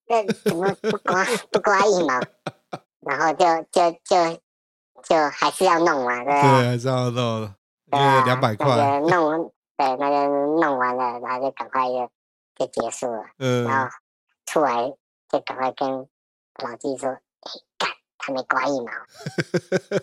[0.06, 2.22] 那怎么不刮不刮一毛？
[3.00, 4.40] 然后就就就
[5.02, 6.42] 就还是要弄嘛，对不对？
[6.42, 7.56] 对，还是要弄，
[7.90, 8.68] 对，两百块。
[9.00, 12.08] 弄，对，那就弄完了，然后就赶快就
[12.56, 13.24] 就结束了。
[13.40, 13.64] 嗯。
[13.64, 13.90] 然后
[14.46, 14.94] 出来
[15.28, 18.92] 就赶快跟老弟说，哎，干，他没刮一毛。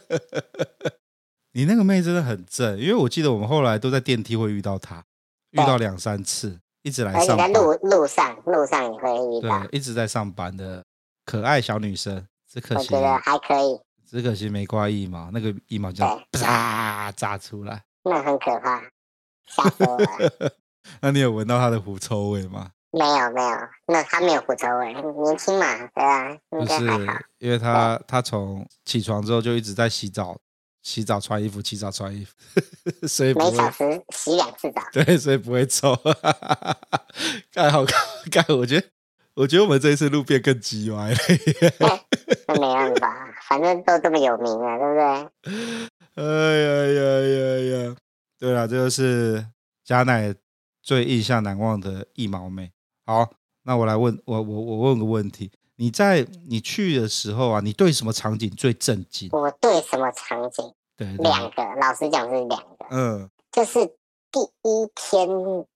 [1.54, 5.04] 你那个妹真的很正，因为我记得我们后来都在电梯会遇到她，
[5.52, 6.58] 遇到两三次。
[6.84, 10.84] 一直来上班，在路路上路上也会遇到，对，一直在上班的
[11.24, 18.82] 可爱小女生，只可惜，我觉得还可以，只可惜没刮腋毛，那个腋毛就啪炸出来，那很可怕，
[19.46, 20.06] 吓死我了。
[21.00, 22.70] 那你有闻到她的狐臭味吗？
[22.90, 26.86] 没有没有，那他没有狐臭味，年轻嘛，对啊，不是，
[27.38, 30.38] 因为他他从起床之后就一直在洗澡。
[30.84, 32.34] 洗澡穿衣服，洗澡穿衣服，
[33.08, 34.82] 所以每小时洗两次澡。
[34.92, 35.98] 对，所以不会臭。
[37.50, 37.84] 盖好
[38.30, 38.86] 盖，我觉得，
[39.34, 41.16] 我觉得我们这一次路变更鸡歪了。
[42.46, 45.88] 那没办法，反正都这么有名了，对不对？
[46.16, 47.96] 哎呀呀呀呀！
[48.38, 49.46] 对了，这就是
[49.82, 50.34] 嘉奈
[50.82, 52.70] 最印象难忘的一毛妹。
[53.06, 59.28] 好，那我来问我我我问个问题，你在你去的时候啊，你对什么场景最震惊？
[59.32, 60.72] 我对什么场景？
[60.96, 62.86] 对，两个，老实讲是两个。
[62.90, 63.84] 嗯，就是
[64.30, 65.28] 第一天，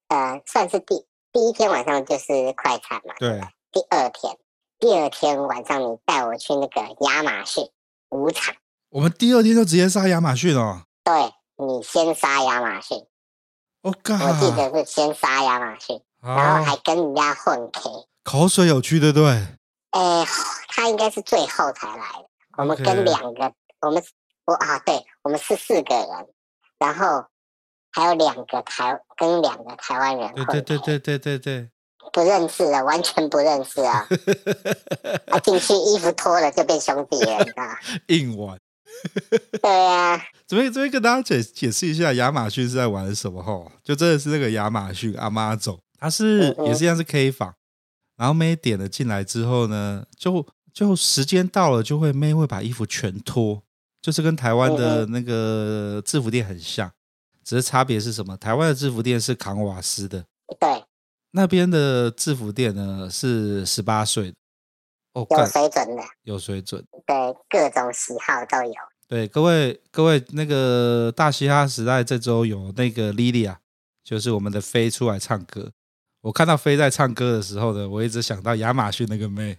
[0.08, 3.14] 呃，算是第第一天晚上就是快餐嘛。
[3.18, 3.40] 对。
[3.70, 4.36] 第二天，
[4.78, 7.68] 第二天晚上你带我去那个亚马逊
[8.10, 8.54] 舞场。
[8.90, 10.84] 我们第二天就直接杀亚马逊哦。
[11.04, 11.12] 对，
[11.66, 13.04] 你先杀亚马逊。
[13.82, 14.14] 我靠！
[14.14, 17.80] 我记得是先杀亚马逊，然后还跟人家混 K。
[18.24, 19.57] 口水有趣对不对？
[19.90, 20.26] 哎，
[20.68, 22.28] 他应该是最后才来的。
[22.56, 24.02] 我们跟两个，我们
[24.46, 26.08] 我啊，对，我们是四个人，
[26.78, 27.24] 然后
[27.92, 30.34] 还有两个台跟两个台湾人。
[30.50, 31.70] 对对对对对对。
[32.10, 34.08] 不认识了，完全不认识啊！
[35.26, 37.76] 啊，进去衣服脱了就变兄弟了，你知道吗，
[38.08, 38.58] 硬玩。
[39.60, 43.42] 对呀，啊，这边这边跟大家解解释一下，亚马逊是在玩什么？
[43.42, 47.54] 吼，就真的是那个亚马逊阿妈走，它是也是一样是 K 房，
[48.18, 53.62] 然后妹点了进来之后呢，就就时间到了，就会妹会把衣服全脱，
[54.02, 56.92] 就是跟台湾的那个制服店很像，
[57.44, 58.36] 只是差别是什么？
[58.36, 60.26] 台湾的制服店是扛瓦斯的，
[60.60, 60.84] 对。
[61.30, 64.36] 那边的制服店呢是十八岁的，
[65.12, 67.16] 哦，有水准的，有水准，对，
[67.48, 68.74] 各种喜好都有。
[69.06, 73.56] 对，各位各位，那个大嘻哈时代这周有那个 Lilia，
[74.02, 75.70] 就是我们的飞出来唱歌。
[76.28, 79.56] 我看到飞在唱歌的时候呢，我一直想到亚马逊那个妹，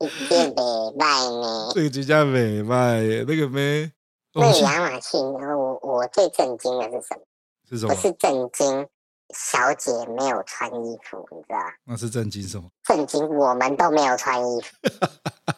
[0.00, 0.62] 一件美
[0.98, 3.92] 卖呢，这个就叫美卖那个妹。
[4.32, 7.20] 那个亚马逊，然后我我最震惊的是什么？
[7.68, 7.94] 是什么？
[7.94, 8.88] 不是震惊，
[9.34, 11.58] 小姐没有穿衣服，你知道？
[11.84, 12.66] 那是震惊什么？
[12.84, 14.66] 震惊我们都没有穿衣服。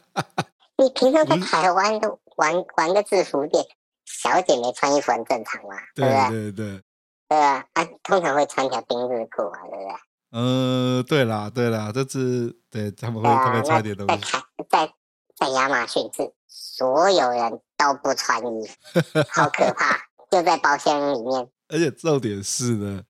[0.82, 3.64] 你平常在台湾都玩玩个制服店，
[4.04, 5.76] 小姐没穿衣服很正常嘛？
[5.94, 6.28] 对不对？
[6.28, 6.82] 对对对。
[7.28, 9.94] 对啊，啊，通常会穿条丁字裤啊，对不对？
[10.32, 14.20] 嗯，对啦，对啦，这次对他们会特别穿点东西。
[14.68, 14.92] 在
[15.36, 19.98] 在亚马逊是所有人都不穿衣服，好可怕！
[20.30, 21.48] 就在包厢里面。
[21.68, 23.02] 而且重点是呢，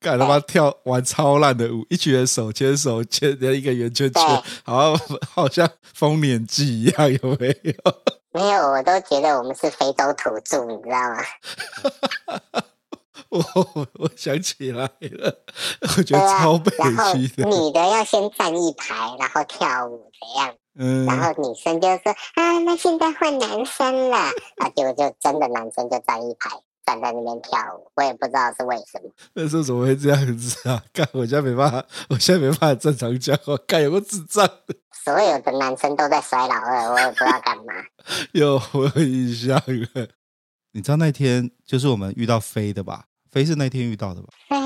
[0.00, 4.22] 干他妈跳玩超烂的舞，一群人手牵手牵着一个圆圈圈，
[4.64, 7.74] 好像好像丰年祭一样，有没有？
[8.32, 11.22] 没有，我都觉得我们是非洲土著，你知道吗？
[13.54, 15.44] 我我想起来了，
[15.96, 16.70] 我觉得超悲
[17.12, 17.44] 戚的。
[17.48, 24.16] 女的要先站一排，然后跳舞这样，嗯，然后女生就说啊，那现在换男生了，
[24.58, 26.50] 啊，结果就真的男生就站一排。
[26.86, 29.10] 站在那边跳舞，我也不知道是为什么。
[29.32, 30.84] 那时候怎么会这样子啊？
[30.92, 33.56] 干，我现在没办法，我现在没办法正常讲话。
[33.66, 34.46] 干，有个智障。
[34.92, 37.72] 所有的男生都在甩老二，我也不知道干嘛。
[38.32, 40.08] 有，我有印象了。
[40.72, 43.06] 你知道那天就是我们遇到飞的吧？
[43.34, 44.28] 飞是那天遇到的吧？
[44.48, 44.56] 飞，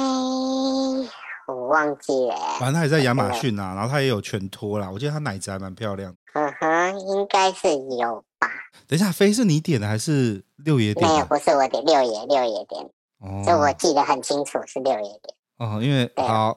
[1.47, 2.37] 我忘记了。
[2.61, 4.91] 反正他也在亚马逊啊，然后他也有全托啦。
[4.91, 6.15] 我记得他奶子还蛮漂亮。
[6.35, 7.67] 嗯哼，应该是
[7.99, 8.47] 有吧。
[8.87, 11.15] 等一下，飞是你点的还是六爷点的？
[11.15, 12.85] 没有，不是我点，六爷六爷点。
[13.21, 15.35] 哦，这我记得很清楚，是六爷点。
[15.57, 16.55] 哦，因为好，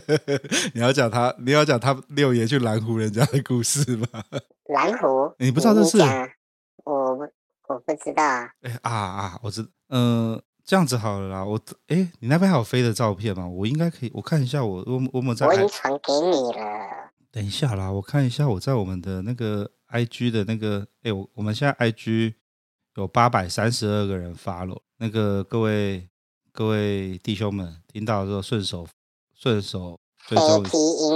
[0.72, 4.06] 你要讲他，你要讲他六爷去蓝湖人家的故事吗？
[4.72, 5.30] 蓝湖？
[5.38, 5.98] 你不知道这是？
[6.84, 7.18] 我
[7.68, 8.22] 我不知道。
[8.62, 9.38] 哎啊啊！
[9.42, 11.44] 我知，嗯、呃，这样子好了啦。
[11.44, 13.46] 我哎，你那边还有飞的照片吗？
[13.46, 15.46] 我应该可以，我看一下我，我我我们在。
[15.46, 17.12] 我已经传给你了。
[17.30, 19.70] 等一下啦，我看一下我在我们的那个。
[19.86, 22.34] I G 的那个，哎、欸，我我们现在 I G
[22.96, 26.08] 有八百三十二个人 follow，那个各位
[26.50, 28.88] 各位弟兄们听到的时候顺手
[29.36, 30.68] 顺手追踪一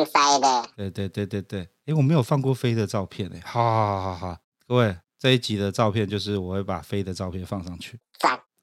[0.04, 0.62] 下。
[0.76, 7.98] 对对对对对，哎、欸，我没有放过飞的照片哎，好好好好好，各位这一集的照片就是我会把飞的照片放上去。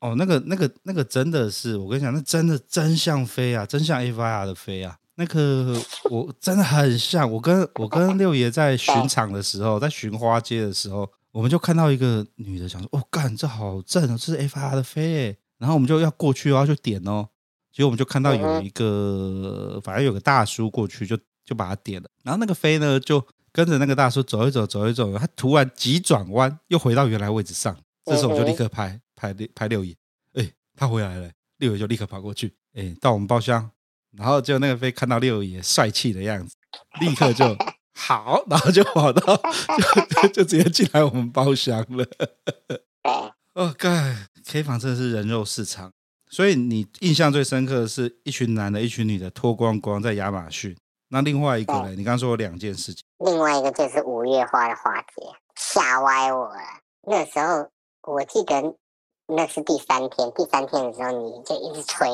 [0.05, 4.97] 哦，那个那个那个真的是，我跟你讲，那真的真像飞啊，真像 F I R 的飞啊。
[5.15, 17.27] 那个我真的很像，我跟我跟六爷在巡场的时候，在巡花街的时候，我们就看到一个女的，想说：“哦，干，这好正哦，这是 FR 的飞。”然后我们就要过去，然后就点哦。
[17.71, 22.09] 结果我们就看到有一个，反正有个大叔过去，就就把他点了。
[22.23, 27.75] 然后那个飞呢，就跟着那个大叔走一走，走一走，他突然急转弯，又回到原来位置上。
[28.05, 29.95] 这时候我就立刻拍拍六拍六爷，
[30.33, 33.71] 哎，他回来了，六爷就立刻跑过去，哎，到我们包厢。
[34.17, 36.55] 然后就那个飞看到六爷帅气的样子，
[37.01, 37.45] 立刻就
[37.93, 39.35] 好，然后就跑到
[40.21, 42.05] 就就直接进来我们包厢了。
[43.53, 45.91] 哦，干，K 房真的是人肉市场，
[46.29, 50.75] 所以你印象最深刻的是一群男的，一群女的脱光光在亚马逊。
[51.09, 51.89] 那另外一个呢？
[51.89, 53.03] 你刚刚说有两件事情。
[53.19, 55.23] 另外一个就是五月花的花节，
[55.55, 56.59] 吓歪我了。
[57.03, 57.69] 那时候
[58.03, 58.61] 我记得
[59.27, 62.07] 那是第三天，第三天的时候你就一直催，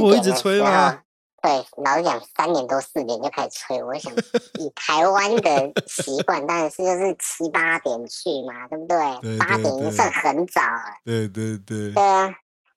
[0.00, 1.02] 我一直催吗？
[1.40, 1.50] 对，
[1.82, 3.82] 老实讲，三点多四点就开始催。
[3.82, 4.12] 我想
[4.60, 8.96] 以台湾的习惯，当然是就是七八点去嘛，对不对？
[9.20, 10.84] 对对对，八点已经算很早了。
[11.04, 11.90] 对对对。
[11.92, 12.32] 对啊，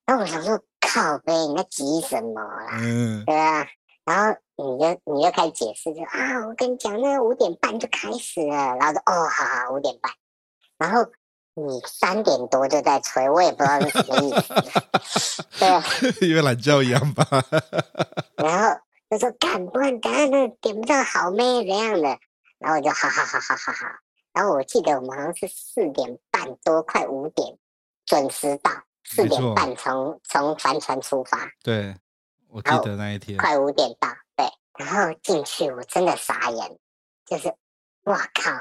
[0.06, 2.80] 然后我想说，靠呗，你在急什么啦？
[2.82, 3.24] 嗯。
[3.26, 3.68] 对啊，
[4.04, 8.76] 然后你就你就开始解释，就啊，我跟你讲，那个五点半就开始了。
[8.78, 10.12] 然后就哦，好好，五点半。
[10.80, 11.06] 然后
[11.58, 15.46] 你三点多就在催，我也不知道是什么意思。
[15.58, 15.84] 对啊，
[16.22, 17.26] 因为懒觉一样吧。
[18.36, 22.20] 然后就说干不干干，那点不上好妹怎样的？
[22.60, 24.00] 然后我就哈哈哈哈哈哈。
[24.34, 27.58] 然后我记得我们好像是四点半多，快五点
[28.06, 28.70] 准时到，
[29.06, 31.50] 四点半从从帆船出发。
[31.64, 31.96] 对，
[32.50, 34.46] 我记得那一天快五点到，对。
[34.78, 36.78] 然后进去我真的傻眼，
[37.26, 37.56] 就是
[38.04, 38.52] 哇靠，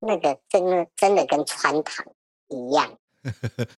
[0.00, 2.04] 那个真的真的跟穿堂
[2.50, 2.90] 一样。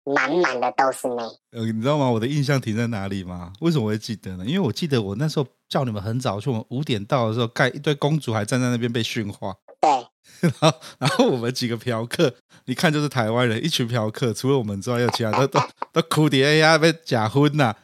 [0.04, 2.08] 满 满的都是妹，呃，你知道吗？
[2.08, 3.52] 我的印象停在哪里吗？
[3.60, 4.44] 为什么我会记得呢？
[4.46, 9.52] 因为我记得我那时候叫你们很早去，我们五点到的时候，盖一堆公主还站在那边被训话。
[9.80, 9.90] 对，
[10.48, 12.32] 然后然后我们几个嫖客，
[12.66, 15.60] 一看就是台湾人，一群嫖客，除了我们之外，有其他都都
[15.92, 17.74] 都哭的哎呀，被假婚呐，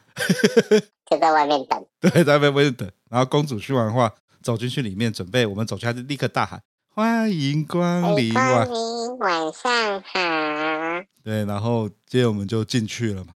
[1.11, 1.85] 就在外面等。
[2.01, 2.89] 对，在外面等。
[3.11, 6.63] 然后公主训完话，走进去里面准备，我们走进来就立刻大喊
[6.95, 10.19] ：“欢迎光临，欢迎晚上好。”
[11.29, 13.35] 对，然后接着我们就进去了嘛。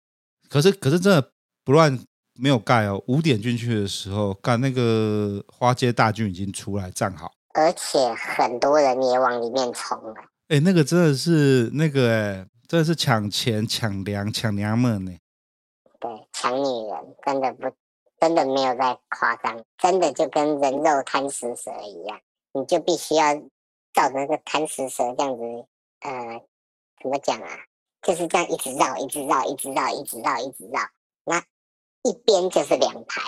[0.49, 1.31] 可是，可是真的
[1.63, 2.03] 不乱
[2.41, 3.05] 没有盖哦。
[3.07, 10.15] 五点进去的时候，干那个花街大军已经出来站好，而且很多人也往里面冲了。
[10.49, 15.13] 哎，那个真的是那个哎，真的是抢钱、抢粮、抢娘们呢。
[16.01, 17.71] 对，抢女人，真的不，
[18.19, 22.19] 真的没有在夸张，真的就跟人肉贪食蛇一样，
[22.55, 23.35] 你就必须要
[23.93, 25.43] 照着那个贪食蛇这样子，
[26.01, 26.41] 呃。
[27.03, 27.49] 怎么讲啊？
[28.03, 30.81] 就是这样一直绕，一直绕，一直绕，一直绕，一直绕。
[31.25, 31.39] 那
[32.03, 33.23] 一边就是两排，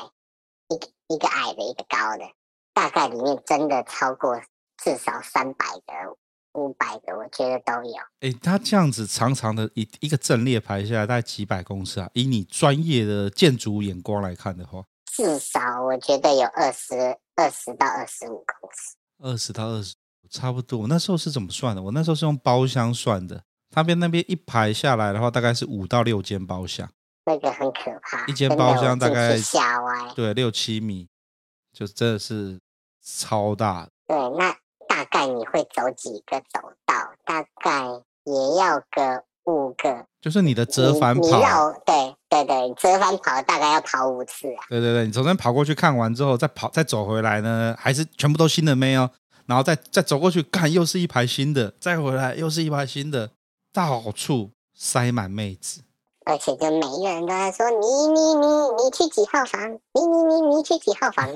[0.68, 2.24] 一个一个矮的，一个高的，
[2.72, 4.40] 大概里面真的超过
[4.76, 6.16] 至少三百个、
[6.54, 7.94] 五百个，我觉得都有。
[8.20, 12.10] 哎，它这样子长长的一一个阵列排下来，大概几百公尺啊？
[12.14, 18.96] 以你专业的建筑眼光来看的话，至少我觉得有二十二十到二十五公尺。
[19.18, 19.94] 二十到二十，
[20.28, 20.80] 差不多。
[20.80, 21.82] 我那时候是怎么算的？
[21.82, 23.44] 我那时候是用包厢算的。
[23.74, 26.88] 他边那边一排下来的话，大概是五到六间包厢，
[27.24, 28.24] 那个很可怕。
[28.26, 29.36] 一间包厢大概
[30.14, 31.08] 对六七米，
[31.72, 32.60] 就真的是
[33.02, 33.88] 超大。
[34.06, 34.54] 对，那
[34.86, 36.94] 大概你会走几个走道？
[37.24, 37.88] 大概
[38.24, 40.06] 也要个五个。
[40.20, 44.64] 就是你的折返跑，对对对，折返跑大概要跑五次啊。
[44.68, 49.10] 对对对，你从那跑过去看完之后，再跑再走回来呢，还是全部都新的没有？
[49.46, 53.30] 然后再再走过去看，又是一排新的，再回来又是一排新的。
[53.74, 55.82] 到处塞满妹子，
[56.24, 58.46] 而且就每一个人都在说你你你
[58.84, 59.72] 你去几号房？
[59.92, 61.28] 你你你你去几号房？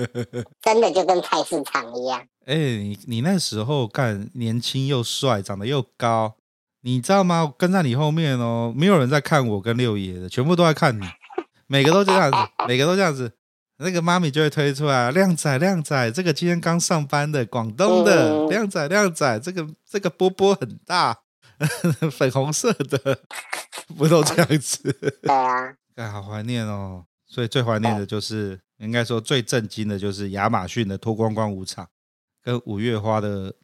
[0.62, 2.18] 真的就跟菜市场一样。
[2.46, 6.36] 哎、欸，你你那时候干年轻又帅，长得又高，
[6.80, 7.52] 你知道吗？
[7.58, 11.04] 跟在你后面哦，没有人在看我跟六爷的，全部都在看你，
[11.66, 13.30] 每个都这样子， 每个都这样子。
[13.76, 21.23] 那个妈咪就会推出来，靓仔靓仔，这个今天刚上班的广东的靓仔靓仔，这个这个波波很大。
[22.10, 23.18] 粉红色的，
[23.96, 24.92] 不都这样子？
[25.22, 27.04] 对啊，哎，好怀念哦。
[27.26, 31.88] 所以最怀念的就是，应该说最震惊的就是亚马逊的脱光光舞场，
[32.42, 33.54] 跟五月花的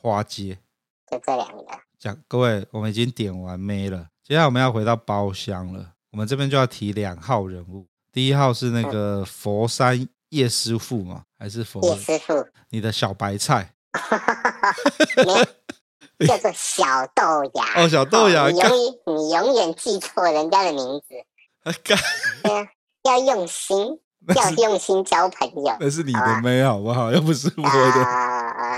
[0.00, 0.58] 花街，
[1.10, 1.64] 就这两个。
[1.98, 5.92] 讲各位，我们已经点完妹了，接下来我们要回到包厢了。
[6.10, 12.46] 我们这边就要提两号人物，第一号是那个佛山叶师傅嘛，还是佛叶师傅？
[12.70, 13.74] 你的小白菜。
[16.26, 17.22] 叫做小豆
[17.54, 21.14] 芽哦，小豆芽，哦、你永远你永远记错人家的名字，
[21.82, 21.96] 对，
[23.04, 23.98] 要用心，
[24.34, 25.76] 要用心交朋友。
[25.80, 27.10] 那是你的妹好不好？
[27.10, 27.70] 又不是我的。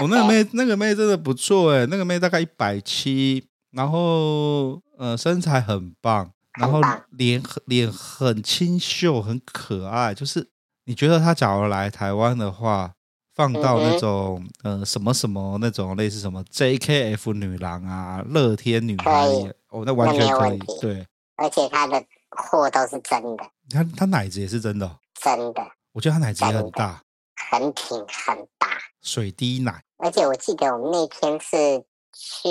[0.01, 10.14] 我、哦、那个妹，那个妹真的不错哎，那个妹大概一百七，然后呃身材很棒，然后脸脸很清秀，很可爱。
[10.14, 10.49] 就是
[10.87, 12.93] 你觉得她假如来台湾的话。
[13.37, 19.28] 放到那种、嗯、呃什么什么那种类似什么 JKF 女郎啊，乐天女郎
[19.68, 21.07] 哦，那完全可以，对，
[21.37, 25.62] 而且她的货都是真的，她她奶子也是真的、哦，真的，
[25.93, 27.03] 我觉得她奶子也很大，
[27.51, 28.68] 很挺很大，
[29.03, 31.84] 水滴奶，而且我记得我们那天是
[32.14, 32.49] 去，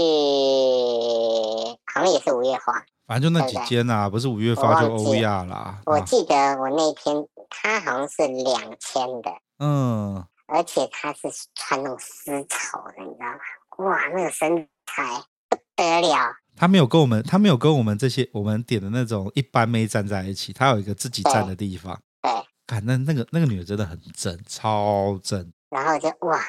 [1.92, 2.74] 好像也是五月花，
[3.08, 5.82] 反正就那几间啊，不是五月花就欧亚啦。
[5.88, 10.24] 我记得我那天他好像是两千的，嗯。
[10.48, 13.90] 而且他是穿那种丝绸的，你知道吗？
[13.90, 16.34] 哇，那个身材不得了。
[16.56, 22.00] 他没有跟我们，他没有跟我们这些我们点的那种一般妹站在一起，他有一个自己站的地方。
[22.22, 22.32] 对，
[22.66, 25.52] 看那那个那个女的真的很正，超正。
[25.70, 26.40] 然后就哇，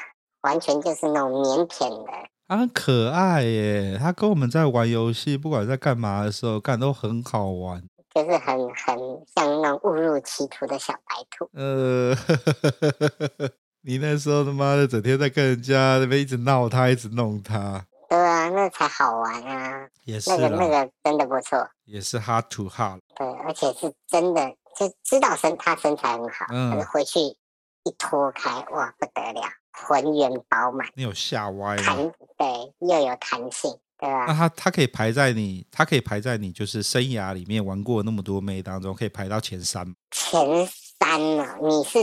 [0.41, 2.11] 完全就是那种腼腆的。
[2.47, 7.83] 她很可爱耶，她跟我们在玩游戏，不管在干嘛的时候，干都很好玩。
[8.15, 8.97] 就是很很
[9.35, 11.47] 像那种误入歧途的小白兔。
[11.53, 12.15] 呃，
[13.81, 17.85] 你那时候他妈的整天在跟人家那边一直闹他，一直弄他。
[18.09, 19.87] 对啊，那才好玩啊。
[20.05, 20.29] 也是。
[20.31, 21.69] 那个那个真的不错。
[21.85, 22.99] 也是 hard to hard。
[23.15, 30.87] 对，而且是真的，就知道身他身材很好，嗯，回去一脱开，哇，不得了，浑圆饱满。
[30.95, 31.83] 你有吓歪吗？
[31.83, 31.97] 弹，
[32.37, 33.77] 对，又有弹性。
[33.99, 39.85] 对啊，那他他可以排在你，他可以排在你就是生涯里面玩过那么多妹当中，可以排到前三。
[40.11, 40.67] 前
[40.99, 41.45] 三呢？
[41.61, 41.99] 你是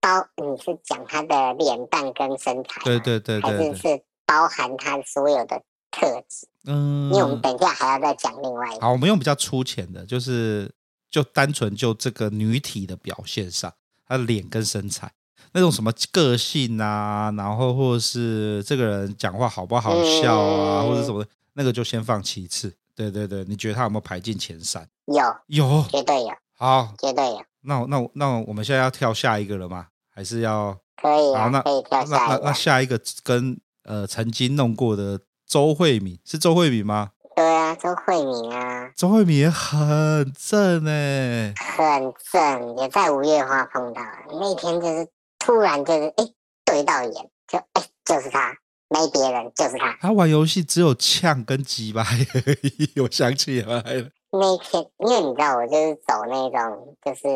[0.00, 2.80] 包你是讲他的脸蛋跟身材？
[2.84, 6.46] 对对对，对，对，还是是包含他所有的特质？
[6.66, 8.80] 嗯，因为我们等一下还要再讲另外一个。
[8.80, 10.70] 好，我们用比较粗浅的，就是
[11.10, 13.72] 就单纯就这个女体的表现上，
[14.06, 15.10] 她的脸跟身材，
[15.52, 21.24] 那种什么个性啊，然后或者是这个人讲话好不好笑啊，嗯、或者什么。
[21.54, 24.88] 那个就先放其次，对对对，你觉得他有没有排进前三？
[25.06, 26.30] 有，有，绝对有。
[26.58, 27.40] 好，绝对有。
[27.62, 29.86] 那那那我们现在要跳下一个了吗？
[30.12, 30.76] 还是要？
[31.00, 32.16] 可以啊，那可以跳下一个。
[32.16, 37.10] 那那，那下一个跟呃曾经弄过的周慧敏是周慧敏吗？
[37.36, 38.90] 对啊，周慧敏啊。
[38.96, 46.24] 周慧敏也很正哎，很正，也在五月花碰到那天，就是突然就是哎
[46.64, 48.52] 对到眼，就哎就是他。
[48.90, 49.94] 没别人，就是他。
[50.00, 52.90] 他玩游戏只有呛跟鸡巴而已。
[53.04, 57.28] 我想起来了，那天因为你知道，我就是走那种，就是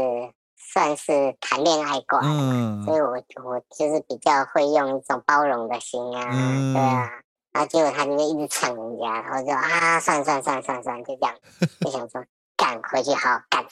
[0.57, 3.11] 算是谈恋爱挂，嗯，所以我
[3.45, 7.11] 我就是比较会用一种包容的心啊，嗯、对啊。
[7.53, 11.35] 然后结果他就一直抢人家，然后就啊，算算算算算，就这样，
[11.81, 12.25] 就想说
[12.57, 13.65] 干回去好好干。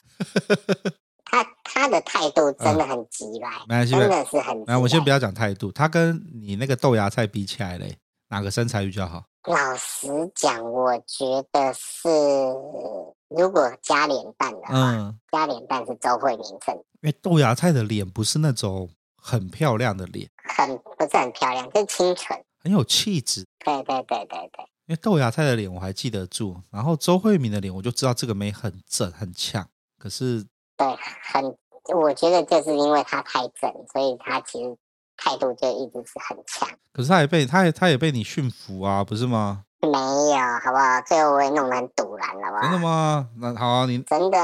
[1.25, 3.65] 他他的态度真的很急吧？
[3.69, 4.65] 嗯、真的是很。
[4.67, 7.97] 那我先不要讲态度，他跟你那个豆芽菜比起来嘞，
[8.31, 9.25] 哪个身材比较好？
[9.45, 12.09] 老实讲，我觉得是
[13.29, 16.75] 如果加脸蛋的话，嗯，加脸蛋是周慧敏正。
[17.03, 23.47] 因为豆芽菜的脸不是那种很漂亮的脸，很不是很漂亮，就是清纯，很有气质。
[23.65, 24.65] 对对对对对。
[24.87, 29.67] 因为豆芽菜的脸我还记得住，然后周慧敏的脸我就知道这个眉很正很呛，
[29.99, 30.45] 可是。
[30.77, 30.87] 对，
[31.23, 31.45] 很，
[31.95, 34.77] 我觉得就是因为她太正，所以她其实
[35.23, 36.67] 态度就一直是很强。
[36.93, 39.65] 可是他也被他也他也被你驯服啊，不是吗？
[39.83, 41.01] 没有，好不好？
[41.07, 42.63] 最后我也弄得很堵然了，好不好？
[42.63, 43.29] 真的吗？
[43.37, 44.39] 那好啊，你真的，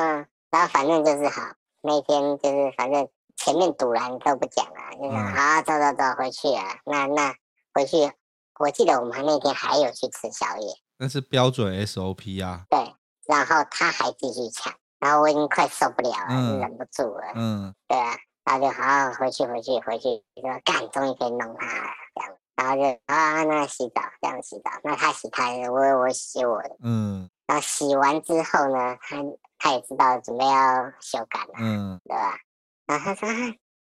[0.51, 1.43] 然后反正就是好，
[1.83, 6.79] 那天就是反正前面堵然都不讲了，就是、嗯、好，走走走，回去啊。
[6.85, 7.35] 那那
[7.75, 8.13] 回去，
[8.59, 10.69] 我记得我们那天还有去吃宵夜，
[10.99, 12.63] 那是标准 SOP 啊。
[12.71, 12.79] 对，
[13.27, 14.73] 然后他还继续抢。
[14.99, 17.33] 然后我已经快受不了了，嗯、忍不住了。
[17.35, 18.17] 嗯，对啊，
[18.47, 22.37] 然后就好好回去回去回去，说干，终于可以弄他了，这样。
[22.55, 24.71] 然后就啊，那洗澡，这样洗澡。
[24.85, 26.77] 那他洗他的，我我洗我的。
[26.81, 27.29] 嗯。
[27.47, 29.17] 然后洗完之后呢，他
[29.59, 32.39] 他也知道准备要修改了，嗯，对吧？
[32.87, 33.35] 然后他说，啊、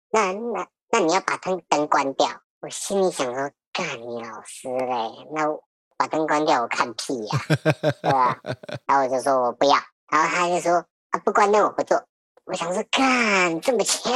[0.09, 2.27] 那那那你要把灯灯关掉。
[2.59, 5.45] 我心里想说，干你老师嘞，那
[5.97, 7.45] 把灯关掉我看屁呀、啊，
[8.01, 8.39] 对吧？
[8.87, 9.77] 然后我就说我不要，
[10.09, 10.83] 然后他就说。
[11.09, 11.17] 啊！
[11.23, 12.03] 不关灯我不做。
[12.47, 14.09] 我想说，干这么呛，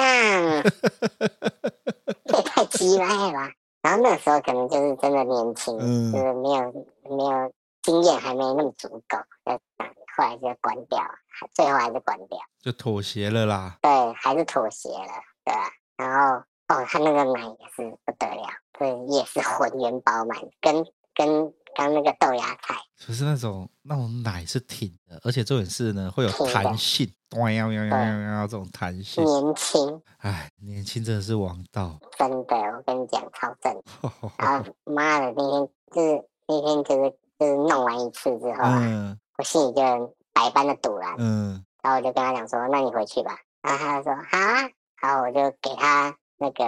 [2.26, 3.52] 这也太鸡掰了吧。
[3.84, 6.72] 然后那时候可能就是真的年轻，嗯、就是没有
[7.18, 9.18] 没有经验，还没那么足够。
[10.16, 11.04] 后来就关掉，
[11.54, 13.78] 最后还是关掉，就妥协了啦。
[13.82, 15.12] 对，还是妥协了，
[15.44, 15.70] 对吧？
[15.98, 16.36] 然后
[16.70, 18.48] 哦，他那个奶也是不得了，
[18.80, 21.54] 对，也是浑圆饱满，跟跟。
[21.76, 29.24] 刚那个豆芽菜，就是那种那种奶是挺的，而且重点是呢会有弹性，哇呀呀呀呀，这种弹性。
[29.24, 31.98] 年轻，哎，年轻真的是王道。
[32.18, 33.84] 真的，我跟你讲，超正。
[34.38, 41.16] 然后妈的，那天就是那天就是就是弄完一次之后啊，嗯、我心里就百般的堵了。
[41.18, 41.64] 嗯。
[41.82, 43.38] 然后我就跟他讲说，那你回去吧。
[43.62, 44.70] 然后他就说好啊，
[45.02, 46.64] 然后我就给他那个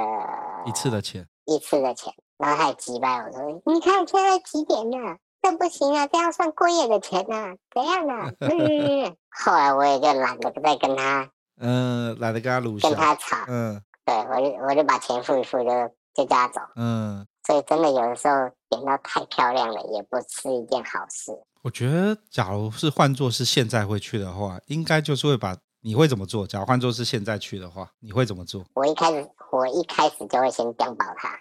[0.66, 2.14] 一次的钱，一次的钱。
[2.44, 5.18] 然后他还击败我说：“你看现在几点了？
[5.42, 7.56] 这不行啊，这样算过夜的钱呢、啊？
[7.74, 11.30] 怎样呢、 啊？”嗯，后来我也就懒得再跟他，
[11.62, 15.70] 嗯，懒得跟他撸，跟他吵，嗯，对我就我就把钱付一付就
[16.14, 18.36] 就叫他走，嗯，所以真的有的时候
[18.70, 21.32] 点到太漂亮了，也不是一件好事。
[21.62, 25.56] 我觉得，假如是换作是现在会去的话，应该就是会把。
[25.84, 26.48] 你会怎么做？
[26.48, 28.64] 假如换做是现在去的话，你会怎么做？
[28.74, 31.38] 我一开始，我一开始就会先电爆他，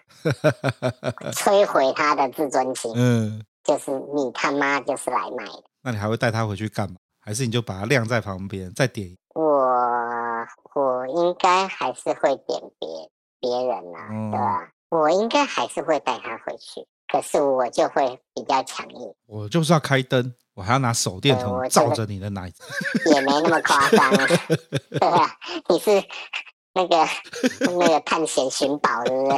[1.31, 2.91] 摧毁他的自尊心。
[2.95, 5.63] 嗯，就是你他妈就是来卖的。
[5.81, 6.97] 那你还会带他回去干嘛？
[7.21, 9.15] 还是你就把他晾在旁边，再点？
[9.33, 14.69] 我我我应该还是会点别别人呐、啊，嗯、对吧？
[14.89, 19.13] 我应该还是会带他回去，可是我就会比较强硬。
[19.25, 22.51] 我就是要开灯，我还要拿手电筒照着你的奶，
[23.13, 24.27] 也没那么夸张啊，
[24.91, 25.37] 对吧？
[25.69, 26.03] 你是
[26.73, 27.07] 那个
[27.61, 29.37] 那个探险寻宝，对不对？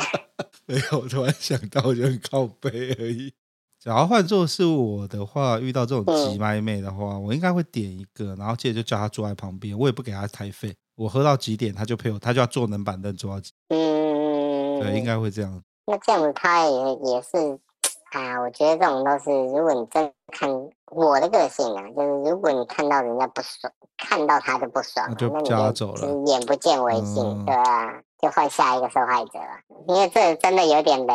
[0.68, 3.34] 没有，我突然想到，就很靠背而已。
[3.80, 13.80] 假如换做是我的话，遇到这种急麦妹的话，嗯、我应该会点一个，然后接着就叫她坐在旁边，我也不给她台费，我喝到几点她就陪我，她就要坐冷板凳坐到几点。
[13.80, 15.62] 嗯，对，应该会这样。
[15.86, 17.60] 那这样子他也也是，
[18.18, 20.50] 啊，我觉得这种都是，如果你真看
[20.92, 28.02] 我的个性啊，就是如果你看到人家不爽，看到他就不爽，那就叫他走了，就眼不见为净，嗯、对吧？
[28.22, 31.14] 就换下一个受害者了，因为这真的有点雷，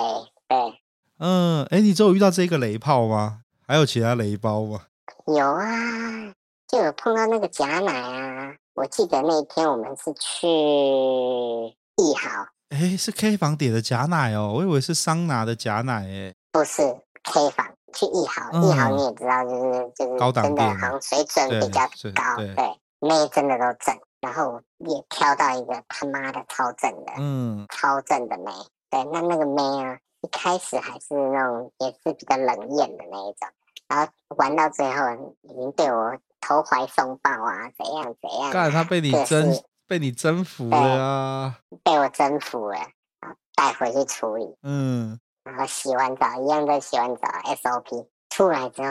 [0.49, 0.81] 对。
[1.19, 3.41] 嗯，哎，你只有遇到这个雷炮吗？
[3.67, 4.81] 还有其他雷包吗？
[5.27, 6.33] 有啊，
[6.67, 8.55] 就有碰到那个假奶啊。
[8.75, 16.83] 我记得那天我们是去一号，哎，是 K 房点的假奶哦，我以为是桑拿的假奶，哎，不是
[17.25, 21.83] K 房去一豪，一豪你也知道，就是就是，真的好像水准比较
[22.15, 28.51] 高，对，妹真的都正，然后也挑到一个他妈的超正的，嗯，超正的妹，
[28.91, 29.99] 对，那那个妹啊。
[30.23, 33.49] 一开始还是那种也是比较冷艳的那一种，
[33.89, 35.07] 然后玩到最后
[35.41, 38.51] 已经对我投怀送抱啊，怎样怎样？
[38.51, 41.59] 干他被你征，就是、被你征服了啊！
[41.83, 42.77] 被我征服了，
[43.19, 44.55] 然后带回去处理。
[44.63, 45.19] 嗯，
[45.51, 48.89] 然后洗完澡一样在洗完澡，SOP 出来之后，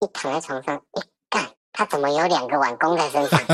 [0.00, 3.38] 一躺在床上，一干他怎么有两个碗公在身上？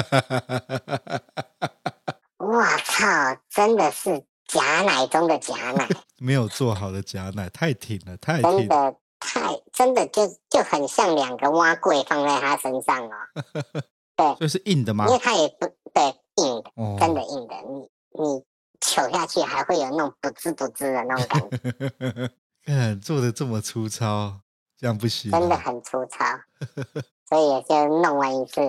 [2.38, 4.24] 我操，真的是。
[4.49, 5.88] 假奶中的假奶，
[6.18, 13.11] 没有做好的假奶，太挺了，太挺了，真的太真的就就很像两个挖柜放在他身上哦。
[14.14, 15.05] 对，所以是硬的吗？
[15.09, 17.90] 因为他也不对硬的，哦、真的硬的，你
[18.22, 18.44] 你
[18.81, 22.31] 糗下去还会有那种不滋不滋的那种感觉。
[22.64, 24.41] 看做的这么粗糙，
[24.77, 26.24] 这样不行，真的很粗糙，
[27.29, 28.61] 所以也就弄完一次，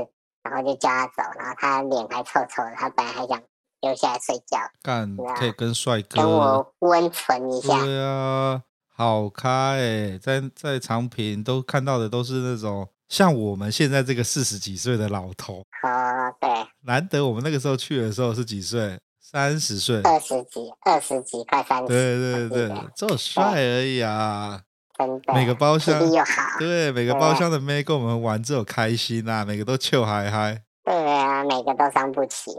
[0.43, 3.41] 然后就叫他走，然后他脸还臭臭的，他本来还想。
[3.82, 7.80] 留下来睡觉，干可以跟帅哥跟我温存一下。
[7.80, 8.64] 对啊，
[8.95, 15.60] 好开哎，在在长平都看到的都是那种像我们现在这个四十几岁的老头。
[15.84, 16.49] 哦，对，
[16.86, 18.99] 难得我们那个时候去的时候是几岁？
[19.30, 21.88] 三十岁，二十几，二十几，快三十。
[21.88, 24.61] 对对对对，这么帅而已啊！
[24.97, 30.63] 真的，每个包厢又好，对，每个包厢的妹跟我们玩这种开心啊，每个都笑嗨嗨。
[30.86, 32.51] 对啊，每个都伤不起。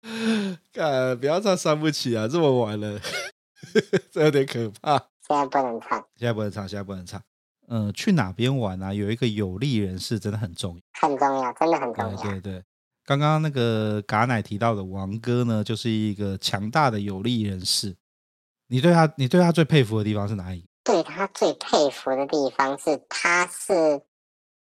[0.72, 2.26] 干，不要唱伤不起啊！
[2.26, 2.98] 这么晚了，
[4.10, 4.96] 这有点可怕。
[5.28, 7.22] 现在不能唱，现在不能唱，现在不能唱。
[7.68, 8.94] 嗯，去哪边玩啊？
[8.94, 12.16] 有一个有利人士真的很重要，很重要，真的很重要。
[12.22, 12.64] 对对对，
[13.10, 17.96] 刚刚那个嘎奶提到的王哥呢，就是一个强大的有力人士。
[18.68, 20.64] 你对他，你对他最佩服的地方是哪里？
[20.84, 24.00] 对他最佩服的地方是，他是。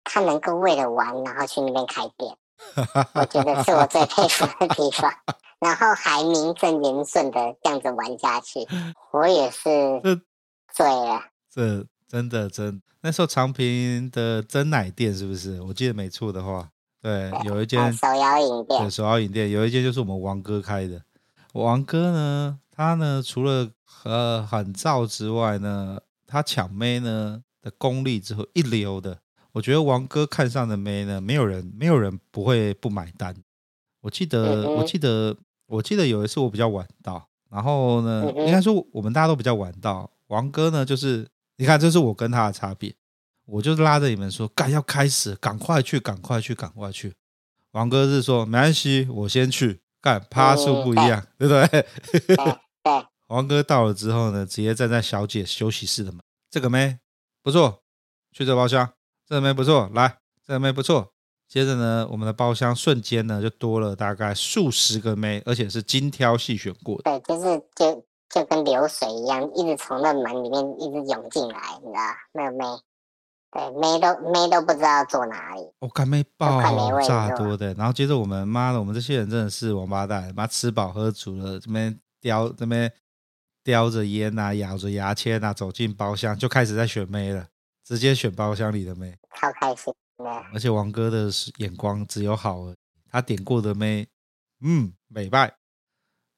[0.03, 2.35] 他能够为了玩，然后去那边开店，
[3.15, 5.09] 我觉得是我最佩服的地方。
[5.61, 8.59] 然后还名正言顺的这样子玩下去，
[9.13, 9.61] 我也是
[10.73, 11.23] 醉了。
[11.49, 15.61] 这真的真，那时候长平的真奶店是不是？
[15.61, 16.67] 我记得没错的话，
[17.03, 21.03] 对，有一间手摇饮店，对，手摇饮店有一间就是我们王哥开的。
[21.51, 23.69] 王哥呢，他呢除了
[24.05, 29.19] 呃很燥之外呢，他抢妹呢的功力之后一流的。
[29.51, 33.35] 我觉得王哥看上的妹呢，没有人，没有人不会不买单。
[33.99, 35.35] 我记得，我记得，
[35.67, 40.09] 我记得有一次我比较晚到，然后呢，应该说我们大家都比较晚到。
[40.27, 41.27] 王哥呢，就是
[41.57, 42.95] 你看，这是我跟他的差别。
[43.45, 47.13] 我就拉着你们说，干要开始，赶快去，赶快去，赶快去。
[47.71, 49.81] 王哥是说没关系，我先去。
[50.01, 51.87] 干趴数不一样，对不对？
[53.29, 56.21] 王哥到了之后呢，直接站在小姐休息室的门。
[56.51, 56.99] 这个妹
[57.41, 57.81] 不错，
[58.33, 58.91] 去这包厢。
[59.25, 61.13] 这个妹不错，来，这个妹不错。
[61.47, 67.03] 接着呢，我们的包厢瞬间呢就多了大概数十个妹，而且是精挑细选过的。
[67.03, 72.65] 对，就是就就跟流水一样，一直从那门里面一直涌进来，你知道那个妹，
[73.53, 75.61] 对，妹都妹都不知道坐哪里。
[75.79, 76.59] 我看妹爆
[77.07, 77.73] 炸多的。
[77.75, 82.91] 然后接着我们妈的，我们这些人真的是王八蛋，妈吃饱喝足了，这边叼这边
[83.63, 87.47] 叼着烟啊，咬着牙签啊，走进包厢就开始在选妹了。
[87.85, 90.25] 直接选包厢里的妹，超开心的。
[90.53, 92.61] 而且王哥的眼光只有好，
[93.11, 94.07] 他点过的妹，
[94.63, 95.53] 嗯，美拜。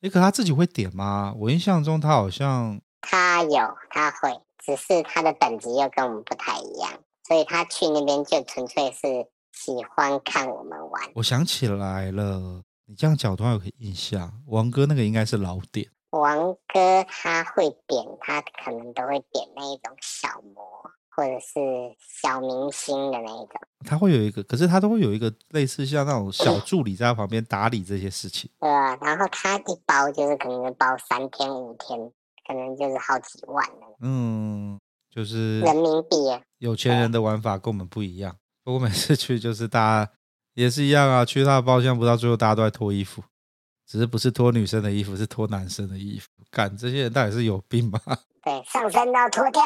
[0.02, 1.34] 哎，可他自己会点吗？
[1.38, 6.92] 我印象中他好像他有，他会，只是他的等级又跟我们不太一样，
[7.26, 11.02] 所以他去那边就纯粹是喜欢看我们玩。
[11.16, 15.90] 我想起来了，你这样讲突然有个印象，王哥那个应该是老点。
[16.12, 20.64] 王哥他会点，他可能都会点那一种小模，
[21.10, 21.60] 或者是
[22.00, 23.60] 小明星的那一种。
[23.86, 28.50] 他会有一个，可是他都会有一个类似像那种小助理在他旁边打理这些事情。
[28.60, 32.00] 对啊，然后他一包就是可能包三天五天，
[32.48, 33.98] 可能就是好几万了。
[34.02, 34.80] 嗯，
[35.16, 36.18] 就是人民币。
[36.58, 38.36] 有钱人的玩法跟我们不一样。
[38.64, 40.12] 不过每次去就是大家
[40.56, 43.24] 也是一样啊，去他的包厢不到最后大家都在脱衣服。
[43.88, 46.28] 只是不是脱女生的衣服，是脱男生的衣服。
[46.50, 48.00] 干，这些人到底是有病吗？
[48.44, 49.62] 对，上身都要脱掉，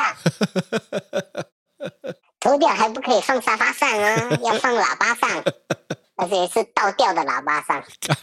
[2.39, 5.41] 脱掉还不可以放沙发上啊，要放喇叭上，
[6.18, 7.82] 而且是倒吊的喇叭上。
[8.02, 8.18] 干，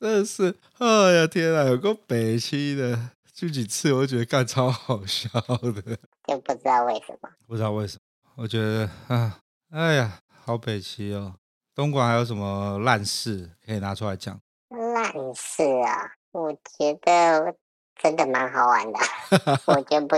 [0.00, 5.28] 真的是，哎呀天啊，有够北区的，去几次我就觉得干超好笑
[5.60, 11.34] 的，就不知道为什么，不知道为什么，我觉得啊，哎呀，好北齐哦。
[11.74, 14.40] 东莞还有什么烂事可以拿出来讲？
[14.70, 17.54] 烂事啊，我觉得
[18.00, 18.98] 真的蛮好玩的，
[19.68, 20.16] 我觉得不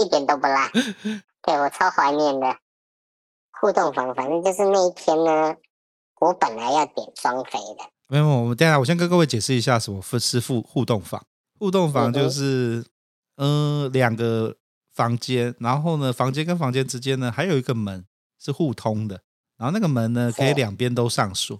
[0.00, 0.70] 一点都不烂，
[1.42, 2.56] 对，我超怀念的
[3.60, 4.14] 互动房。
[4.14, 5.56] 反正就是那一天呢，
[6.20, 11.20] 我本来要点双飞的，没有，我们等下我先跟各位解释一下什么是互互动房。
[11.60, 12.84] 互动房就是
[13.36, 14.56] 嗯、呃、两个
[14.94, 18.06] 房间，然后呢房间跟房间之间呢还有一个门
[18.38, 19.20] 是互通的，
[19.58, 21.56] 然后那个门呢可以两边都上锁。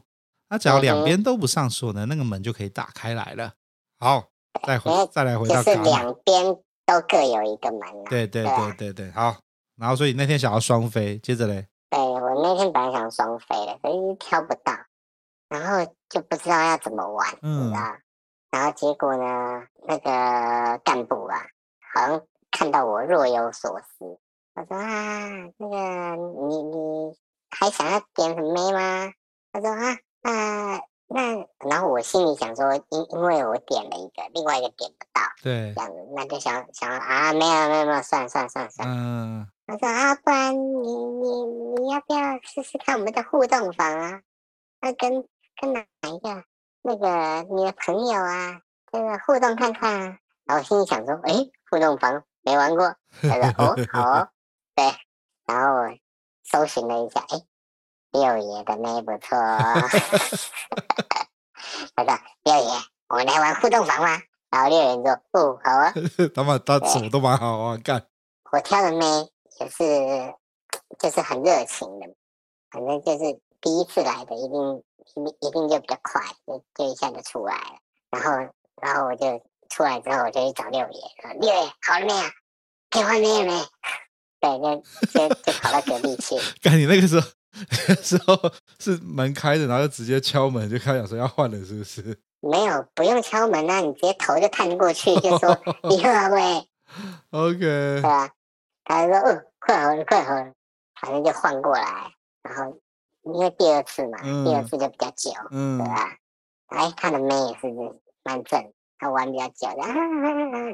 [0.48, 3.52] 那只要两边都不上锁呢，那个门就可以打开来了。
[3.98, 4.24] 好，
[4.66, 6.44] 再回再来回到就是两边
[6.86, 7.80] 都各有一个门。
[8.08, 9.36] 对对对对对，好。
[9.76, 11.68] 然后所以那天想要双飞，接着嘞。
[11.88, 14.72] 对，我那天本来想双飞的，可是挑不到，
[15.48, 17.96] 然后就不知道要怎么玩，嗯，知道？
[18.50, 21.46] 然后结果呢，那个干部啊，
[21.94, 24.18] 好像看到我若有所思，
[24.54, 26.16] 他说啊，那个
[26.48, 27.16] 你你
[27.50, 29.12] 还想要点什么妹吗？
[29.52, 29.98] 他说啊。
[30.22, 38.94] 啊、呃，那然后我心里想说，因因为我点了一个，另外一个点不到，对，这样子，那就想想啊，没有没有没有，算了算了算了算了。
[38.94, 41.44] 嗯，我说啊，不然你你
[41.80, 44.20] 你要不要试试看我们的互动房啊？
[44.82, 45.26] 那跟
[45.58, 46.44] 跟哪一个
[46.82, 48.60] 那个你的朋友啊，
[48.92, 50.18] 这个互动看看啊？
[50.44, 51.32] 然后我心里想说，哎，
[51.70, 54.28] 互动房没玩过，他说哦好哦，
[54.74, 54.84] 对，
[55.46, 55.88] 然后我
[56.44, 57.40] 搜寻了一下，哎。
[58.12, 59.38] 六爷的妹不错，
[61.94, 62.70] 他说六爷，
[63.08, 64.20] 我们来玩互动房吗？
[64.50, 65.94] 然后六爷说，哦，好啊。
[66.34, 68.04] 他们他什么都蛮好啊，干。
[68.50, 69.06] 我挑的妹
[69.60, 70.34] 也是，
[70.98, 72.06] 就是很热情的，
[72.72, 74.82] 反正就是第一次来的，一定
[75.16, 77.78] 一一定就比较快，就就一下就出来了。
[78.10, 81.00] 然后然后我就出来之后，我就去找六爷，
[81.40, 82.22] 六爷好了没有？
[82.90, 83.66] 可以换妹了没？
[84.40, 86.36] 对，就就就跑到隔壁去。
[86.62, 87.26] 看你那个时候。
[87.88, 88.38] 那 时候
[88.78, 92.16] 是门开着，然后就直接敲门，就开始说要换了，是不是？
[92.38, 96.68] 没有，不用敲门啊，你直接头就探过去，就说你好，喂。
[97.30, 97.58] OK。
[97.58, 98.30] 对吧？
[98.84, 100.52] 他就说，哦，快好了，快好了，
[101.00, 102.12] 反正就换过来。
[102.42, 102.78] 然后
[103.24, 106.16] 因为第二次嘛，嗯、第二次就比较久，嗯，对吧？
[106.68, 107.66] 哎，他的妹也是
[108.22, 109.94] 蛮正，他玩比较久，然后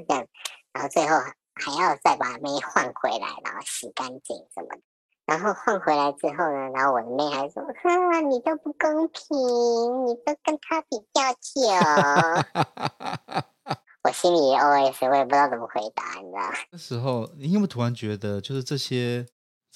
[0.06, 0.26] 这样，
[0.72, 1.16] 然后最后
[1.54, 4.78] 还要再把妹换回来，然后洗干净什么的。
[5.24, 11.62] 然后换回来之后呢，然后我的妹还说：“哈，你都不公平，你都跟他比较久。
[14.04, 16.42] ”我心里 OS，我也不知道怎么回答，你知道？
[16.70, 19.26] 那时候你有没有突然觉得，就是这些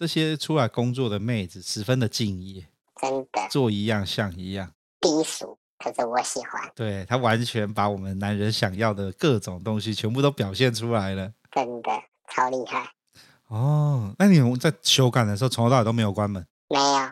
[0.01, 2.66] 这些出来工作的妹子十分的敬业，
[2.98, 6.72] 真的做一样像一样，低俗，可是我喜欢。
[6.74, 11.90] 对，他完全把我们男人想要的各种东西全部都表现出来了，真的
[12.30, 12.90] 超厉害。
[13.48, 16.46] 哦，那你们在修改的时候，从头到尾都没有关门？
[16.70, 17.11] 没有，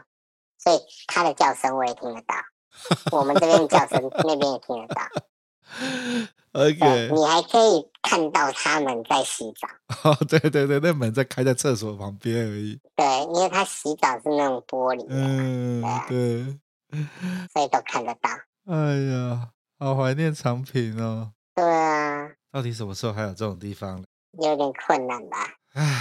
[0.57, 2.37] 所以他的叫声我也听得到，
[3.19, 5.03] 我们这边叫声那边也听得到。
[6.53, 9.69] OK，你还可以看到他们在洗澡。
[10.03, 12.81] 哦，对对对，那门在开在厕所旁边而已。
[12.97, 13.05] 对，
[13.35, 16.59] 因为他洗澡是那种玻璃的，嗯，对，
[16.91, 17.07] 对，
[17.53, 18.31] 所以都看得到。
[18.65, 21.33] 哎呀，好怀念长平哦。
[21.55, 22.31] 对啊。
[22.51, 24.03] 到底什么时候还有这种地方？
[24.41, 25.37] 有点困难吧。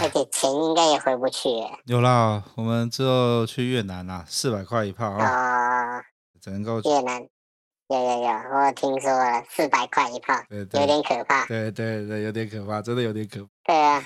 [0.01, 1.49] 而且钱应该也回不去。
[1.87, 6.01] 有啦，我们之后去越南啦，四百块一炮啊，
[6.39, 7.27] 只能够越南。
[7.89, 11.45] 有有有，我听说了，四百块一炮，对对，有点可怕。
[11.45, 13.47] 对对对，有点可怕，真的有点可怕。
[13.65, 14.05] 对啊，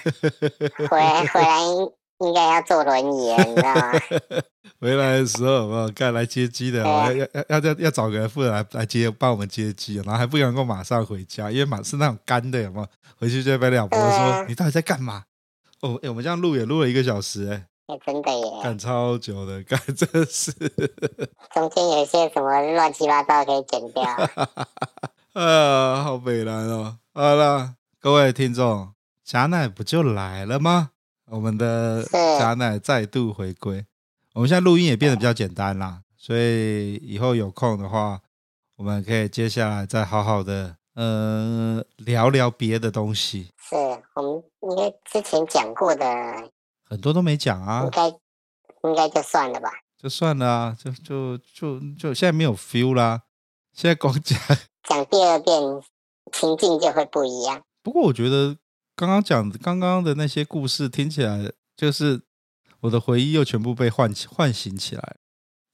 [0.90, 1.92] 回来回来应
[2.28, 3.92] 应该要坐轮椅，你知道吗？
[4.80, 6.84] 回来的时候有没有该来接机的？
[6.84, 12.88] 要要要要要找个人负责来来接，帮我们接机，然后还不能够马上回家，因为马是那种干的，有没有？
[13.18, 15.24] 回去就被老婆说：“你到底在干嘛？”
[15.82, 20.52] 哦，哎，我们这样录也录了一个小时，哎，哎，真的耶，干超久的，干真是。
[21.54, 24.04] 中间有些什么乱七八糟可以剪掉。
[25.34, 26.98] 啊，好北蓝哦。
[27.14, 30.92] 好了，各位听众，贾奶不就来了吗？
[31.30, 32.04] 我们的
[32.40, 33.86] 贾奶再度回归。
[34.34, 38.22] 我们现在录音也变得比较简单啦，所以以后有空的话，
[38.78, 43.50] 我们可以接下来再好好的，呃，聊聊别的东西。
[43.58, 43.76] 是
[44.14, 46.06] 我们因为之前讲过的。
[46.92, 53.22] 很多都没讲啊，应该应该就算了吧，就算了啊，就就就就现在没有 feel 啦，
[53.72, 54.38] 现在光讲
[54.84, 55.58] 讲第二遍，
[56.34, 57.64] 情境就会不一样。
[57.82, 58.58] 不过我觉得
[58.94, 62.24] 刚刚讲的刚刚的那些故事听起来，就是
[62.82, 65.16] 我的回忆又全部被唤起唤醒起来。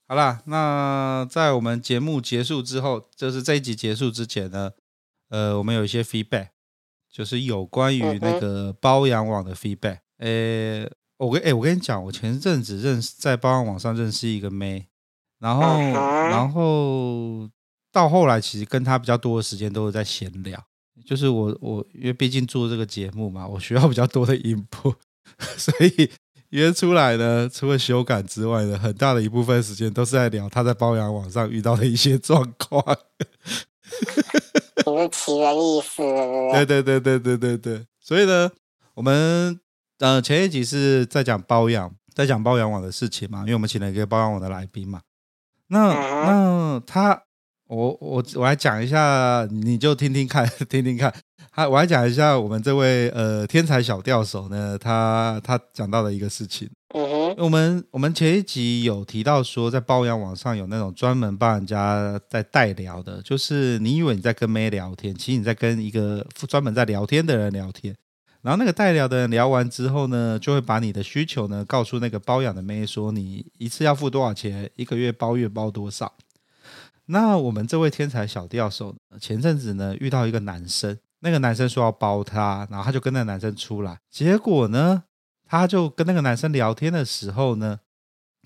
[0.06, 4.70] 好啦，那在我们节目结束之后，就是这一集结束之前呢，
[5.30, 6.50] 呃，我们有一些 feedback，
[7.10, 10.88] 就是有关于那个包养网的 feedback，呃。
[11.18, 14.86] 我跟哎，我跟你讲，我前阵子认识在包养网上认识一个妹，
[15.40, 17.50] 然后然后
[17.92, 20.62] 到后来其实跟她比较多的时间都是在闲聊，
[21.04, 24.94] 就是我我因为毕竟做这个节目嘛，我需要比较多的 input，
[25.58, 26.08] 所以
[26.50, 32.96] 约出来呢，除了修改之外呢，很大的一部分时间都是在聊她在包养网上遇到的一些状况。
[34.86, 36.02] 你是奇人异事，
[36.52, 38.52] 对对对对对对对，所以呢，
[38.94, 39.58] 我们。
[39.98, 45.00] 呃，前一集是在讲包养，在讲包养网的事情嘛，因为我们请了一个包养网的来宾嘛。
[45.68, 47.20] 那那他，
[47.66, 51.12] 我我我来讲一下，你就听听看， 听听看。
[51.50, 56.70] 他，我来讲一下我们这位呃天才小钓手呢，他他讲到的一个事情。
[56.94, 67.94] 嗯哼，我们我们前一集有提到说，在包养网上有那种专门帮人家在代聊的，就是你以为你在跟妹聊天，其实你在跟一个专门在聊天的人聊天。
[68.40, 76.14] 然后那个代聊的人聊完之后呢，就会把你的需求呢告诉那个包养的妹说，你一次要付多少钱，一个月包月包多少。
[77.06, 85.02] 那我们这位天才小钓手前阵子呢遇到一个男生，那个男生说要包他，然后他就跟那个男生出来，结果呢，
[85.44, 87.80] 他就跟那个男生聊天的时候呢，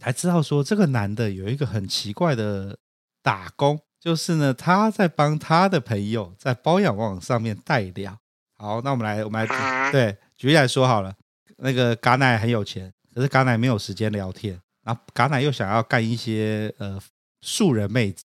[0.01, 2.79] 才知道说这个男的有一个很奇怪的
[3.23, 8.22] 打工，就是呢他在帮他的朋友在包养网上面代聊。
[8.63, 11.13] 好，那我们来，我们来对举例来说好了。
[11.57, 16.97] 那个嘎奶很有钱，可是嘎奶没有时间聊天，然后嘎奶又想要干一些呃
[17.41, 18.23] 素人妹子，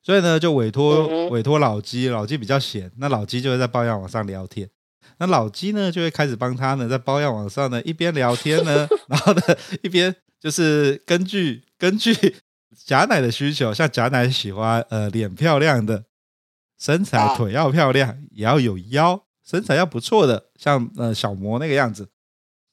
[0.00, 4.70] 所以呢就委托委托老鸡，老鸡比较闲，那老鸡就会在包养网上聊天，
[5.18, 9.42] 那老鸡呢就会开始帮他呢在包养网上呢一边聊天呢， 然后呢
[9.82, 12.36] 一边就是根据根据
[12.86, 16.04] 贾奶的需求，像贾奶喜欢呃脸漂亮的，
[16.78, 19.24] 身材腿要漂亮，也要有腰。
[19.44, 22.08] 身材要不错的，像呃小魔那个样子，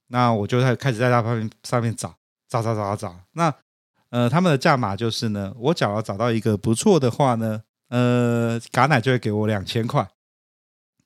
[0.07, 2.15] 那我就开开始在他上面上面找
[2.47, 3.15] 找找找找。
[3.34, 3.53] 那
[4.09, 10.07] 呃他们的价码就是呢，我只要找到一个不错的话呢，呃嘎奶就会给我两千块。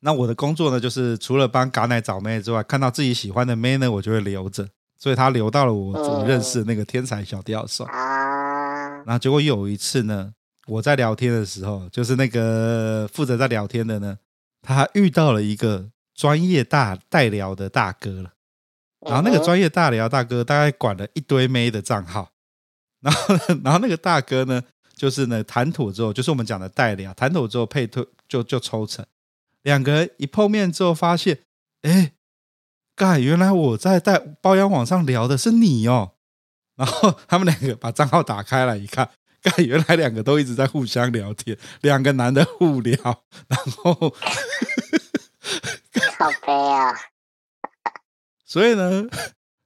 [0.01, 4.67] 那我的工作呢，就是除了帮嘎奶找妹之外，看到自己喜欢的妹呢，我就会留着。
[4.97, 7.85] 所以他留到了我我认识的那个天才小钓手。
[7.85, 10.33] 然后结果有一次呢，
[10.67, 14.17] 我在聊天的时候，就是那个负责在聊天的呢。
[14.63, 18.31] 他遇到了一个专业大代聊的大哥了，
[19.01, 22.31] 然后那个专业大聊大哥大概管了一堆妹的账号，
[23.01, 24.63] 然后 然后那个大哥呢，
[24.95, 29.05] 就是呢谈妥之后，就是我们讲的代聊，谈妥之后配对就就抽成，
[29.63, 31.39] 两个人一碰面之后发现，
[31.81, 32.13] 哎，
[32.95, 36.13] 干，原来我在代包养网上聊的是你哦，
[36.75, 39.09] 然后他们两个把账号打开来一看。
[39.65, 42.95] 原来两个都一直在互相聊天，两个男的互聊，
[43.47, 43.93] 然后
[46.17, 46.93] 好悲啊！
[48.47, 49.05] 所以呢，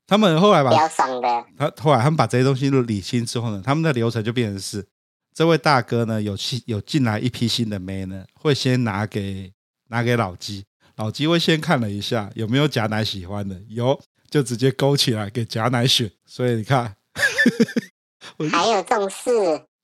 [0.07, 4.87] 他们后来把聊爽的，他后来他们把这些东西都理清之后呢，他们的流程就变成是：
[5.33, 9.53] 这位大哥呢有新有进来一批新的妹呢，会先拿给
[9.89, 10.65] 拿给老鸡，
[10.95, 13.99] 老鸡会先看了一下有没有假奶喜欢的，有
[14.29, 16.11] 就直接勾起来给假奶选。
[16.25, 16.95] 所以你看。
[18.51, 19.29] 还有这种事？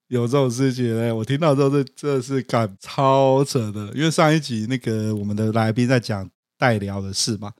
[0.07, 1.13] 有这种事情呢？
[1.15, 3.91] 我听到之后，这这是感超扯的。
[3.95, 7.51] 因为上一集那个我们的来宾在讲代聊的事嘛，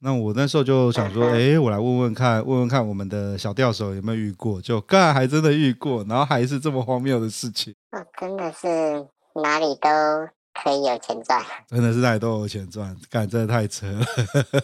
[0.00, 4.60] 那我那时候就想说， 哎，我来问问看，问问看我们的小钓手有没有遇过？
[4.62, 7.74] 就干还真的遇过，然后还是这么荒谬的事情。
[8.18, 9.06] 真的是
[9.42, 9.88] 哪里都
[10.62, 14.04] 可以有钱赚，真的是哪里都有钱赚，干真的太扯了。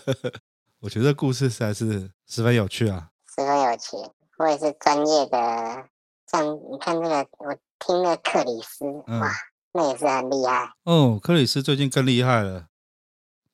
[0.80, 3.96] 我觉得故事实在是十分有趣啊，十分有趣。
[4.38, 5.84] 我也是专业的，
[6.30, 9.30] 像你看那个，我听那克里斯，嗯、哇，
[9.72, 10.70] 那也是很厉害。
[10.84, 12.66] 哦，克里斯最近更厉害了。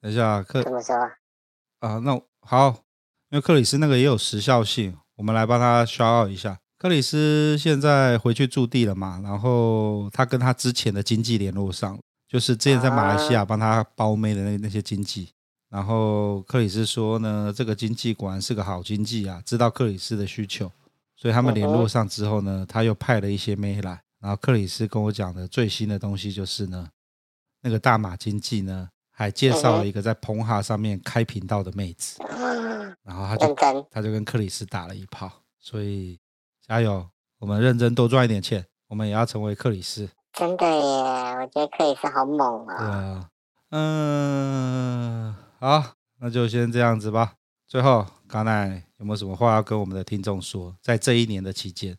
[0.01, 0.97] 等一下，克怎么说？
[1.81, 2.69] 啊，那好，
[3.31, 6.59] 因为克里斯那个也有时效性，我们来帮他 shout out 一下。
[6.79, 11.97] 克里斯现在回去驻地了嘛，然后他跟他之前的经纪联络上，
[12.29, 15.31] 就是之前在马来西亚帮他包妹的那那些经纪。
[15.69, 20.71] 然后克里斯说呢，这个经济果然是个好经济啊，知道克里斯的需求，
[21.23, 24.03] 所以他们联络上之后呢，他又派了一些妹来。
[24.19, 26.89] 然后克里斯跟我讲的最新的东西就是呢，
[27.61, 32.21] 那个大马经纪呢，还介绍了一个在澎哈上面开频道的妹子，
[33.05, 33.55] 然后他就
[33.89, 36.19] 他就跟克里斯打了一炮，所以。
[36.65, 37.05] 加油！
[37.41, 40.09] 我们认真多赚一点钱，我们也要成为克里斯。
[40.33, 42.79] 真的耶，我觉得克里斯好猛啊、哦！
[42.79, 43.31] 对啊，
[43.71, 45.85] 嗯，好，
[46.21, 47.35] 那就先这样子吧。
[47.67, 50.75] 最后，嘎奶有没有什么话要跟我们的听众说？
[50.81, 51.95] 在这一年的期间，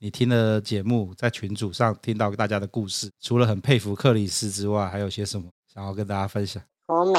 [0.00, 6.62] 你听了节目，在群组上听到大家的故事，除了很佩服克里斯之外，还有些什么想要跟大家分享？
[6.88, 7.18] 我每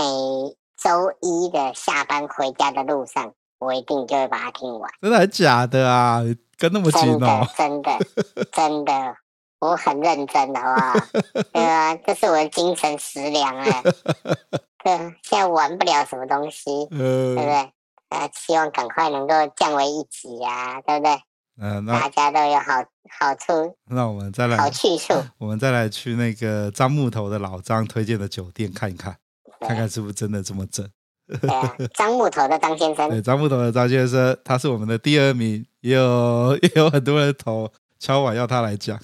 [0.77, 4.91] 周一的下班回家的路上，我一定就会把它听完。
[5.01, 6.21] 真的还假的啊？
[6.55, 9.15] 跟那么紧哦，真的，真的，真的，
[9.61, 10.93] 我很认真的，好不好？
[11.53, 13.81] 对啊，这是我的精神食粮啊。
[14.83, 17.73] 对，现在玩不了什么东西， 对不对？
[18.09, 21.19] 啊，希望赶快能够降为一级啊，对不对？
[21.61, 22.83] 嗯，那大家都有好
[23.19, 23.75] 好处。
[23.87, 29.15] 那我们再来好去处， 我们再来去那个张木头的老张推荐的酒店看一看，
[29.59, 30.89] 看看是不是真的这么正。
[31.41, 38.97] 对啊，张木头的张先生， 对，张木头的张先生，他是我们的第二名，也有也有很多人投敲碗要他来讲。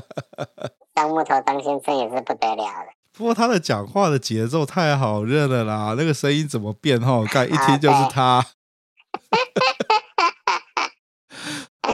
[0.94, 7.22] 张木头张先生也是不得了的，不过他的讲话的节奏太好认了啦，那个声音怎么变哈？
[7.26, 8.42] 看一听就是他。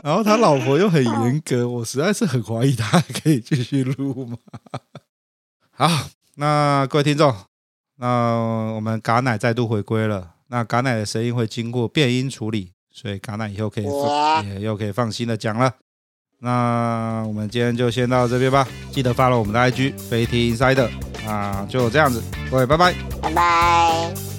[0.01, 4.37] 然后他老婆又很严格，我实在是很怀疑他还可以继续录吗？
[5.75, 7.35] 好，那各位听众。
[7.97, 10.35] 那我们嘎奶再度回归了。
[10.47, 13.85] 那嘎奶的声音会经过变音处理，所以嘎奶以后可以
[14.45, 15.73] 也又可以放心的讲了。
[16.39, 18.65] 那我们今天就先到这边吧。
[18.93, 20.89] 记得 follow 我们的 IG 飞踢 Insider。
[21.27, 24.36] 啊就这样子，各位拜拜，拜拜。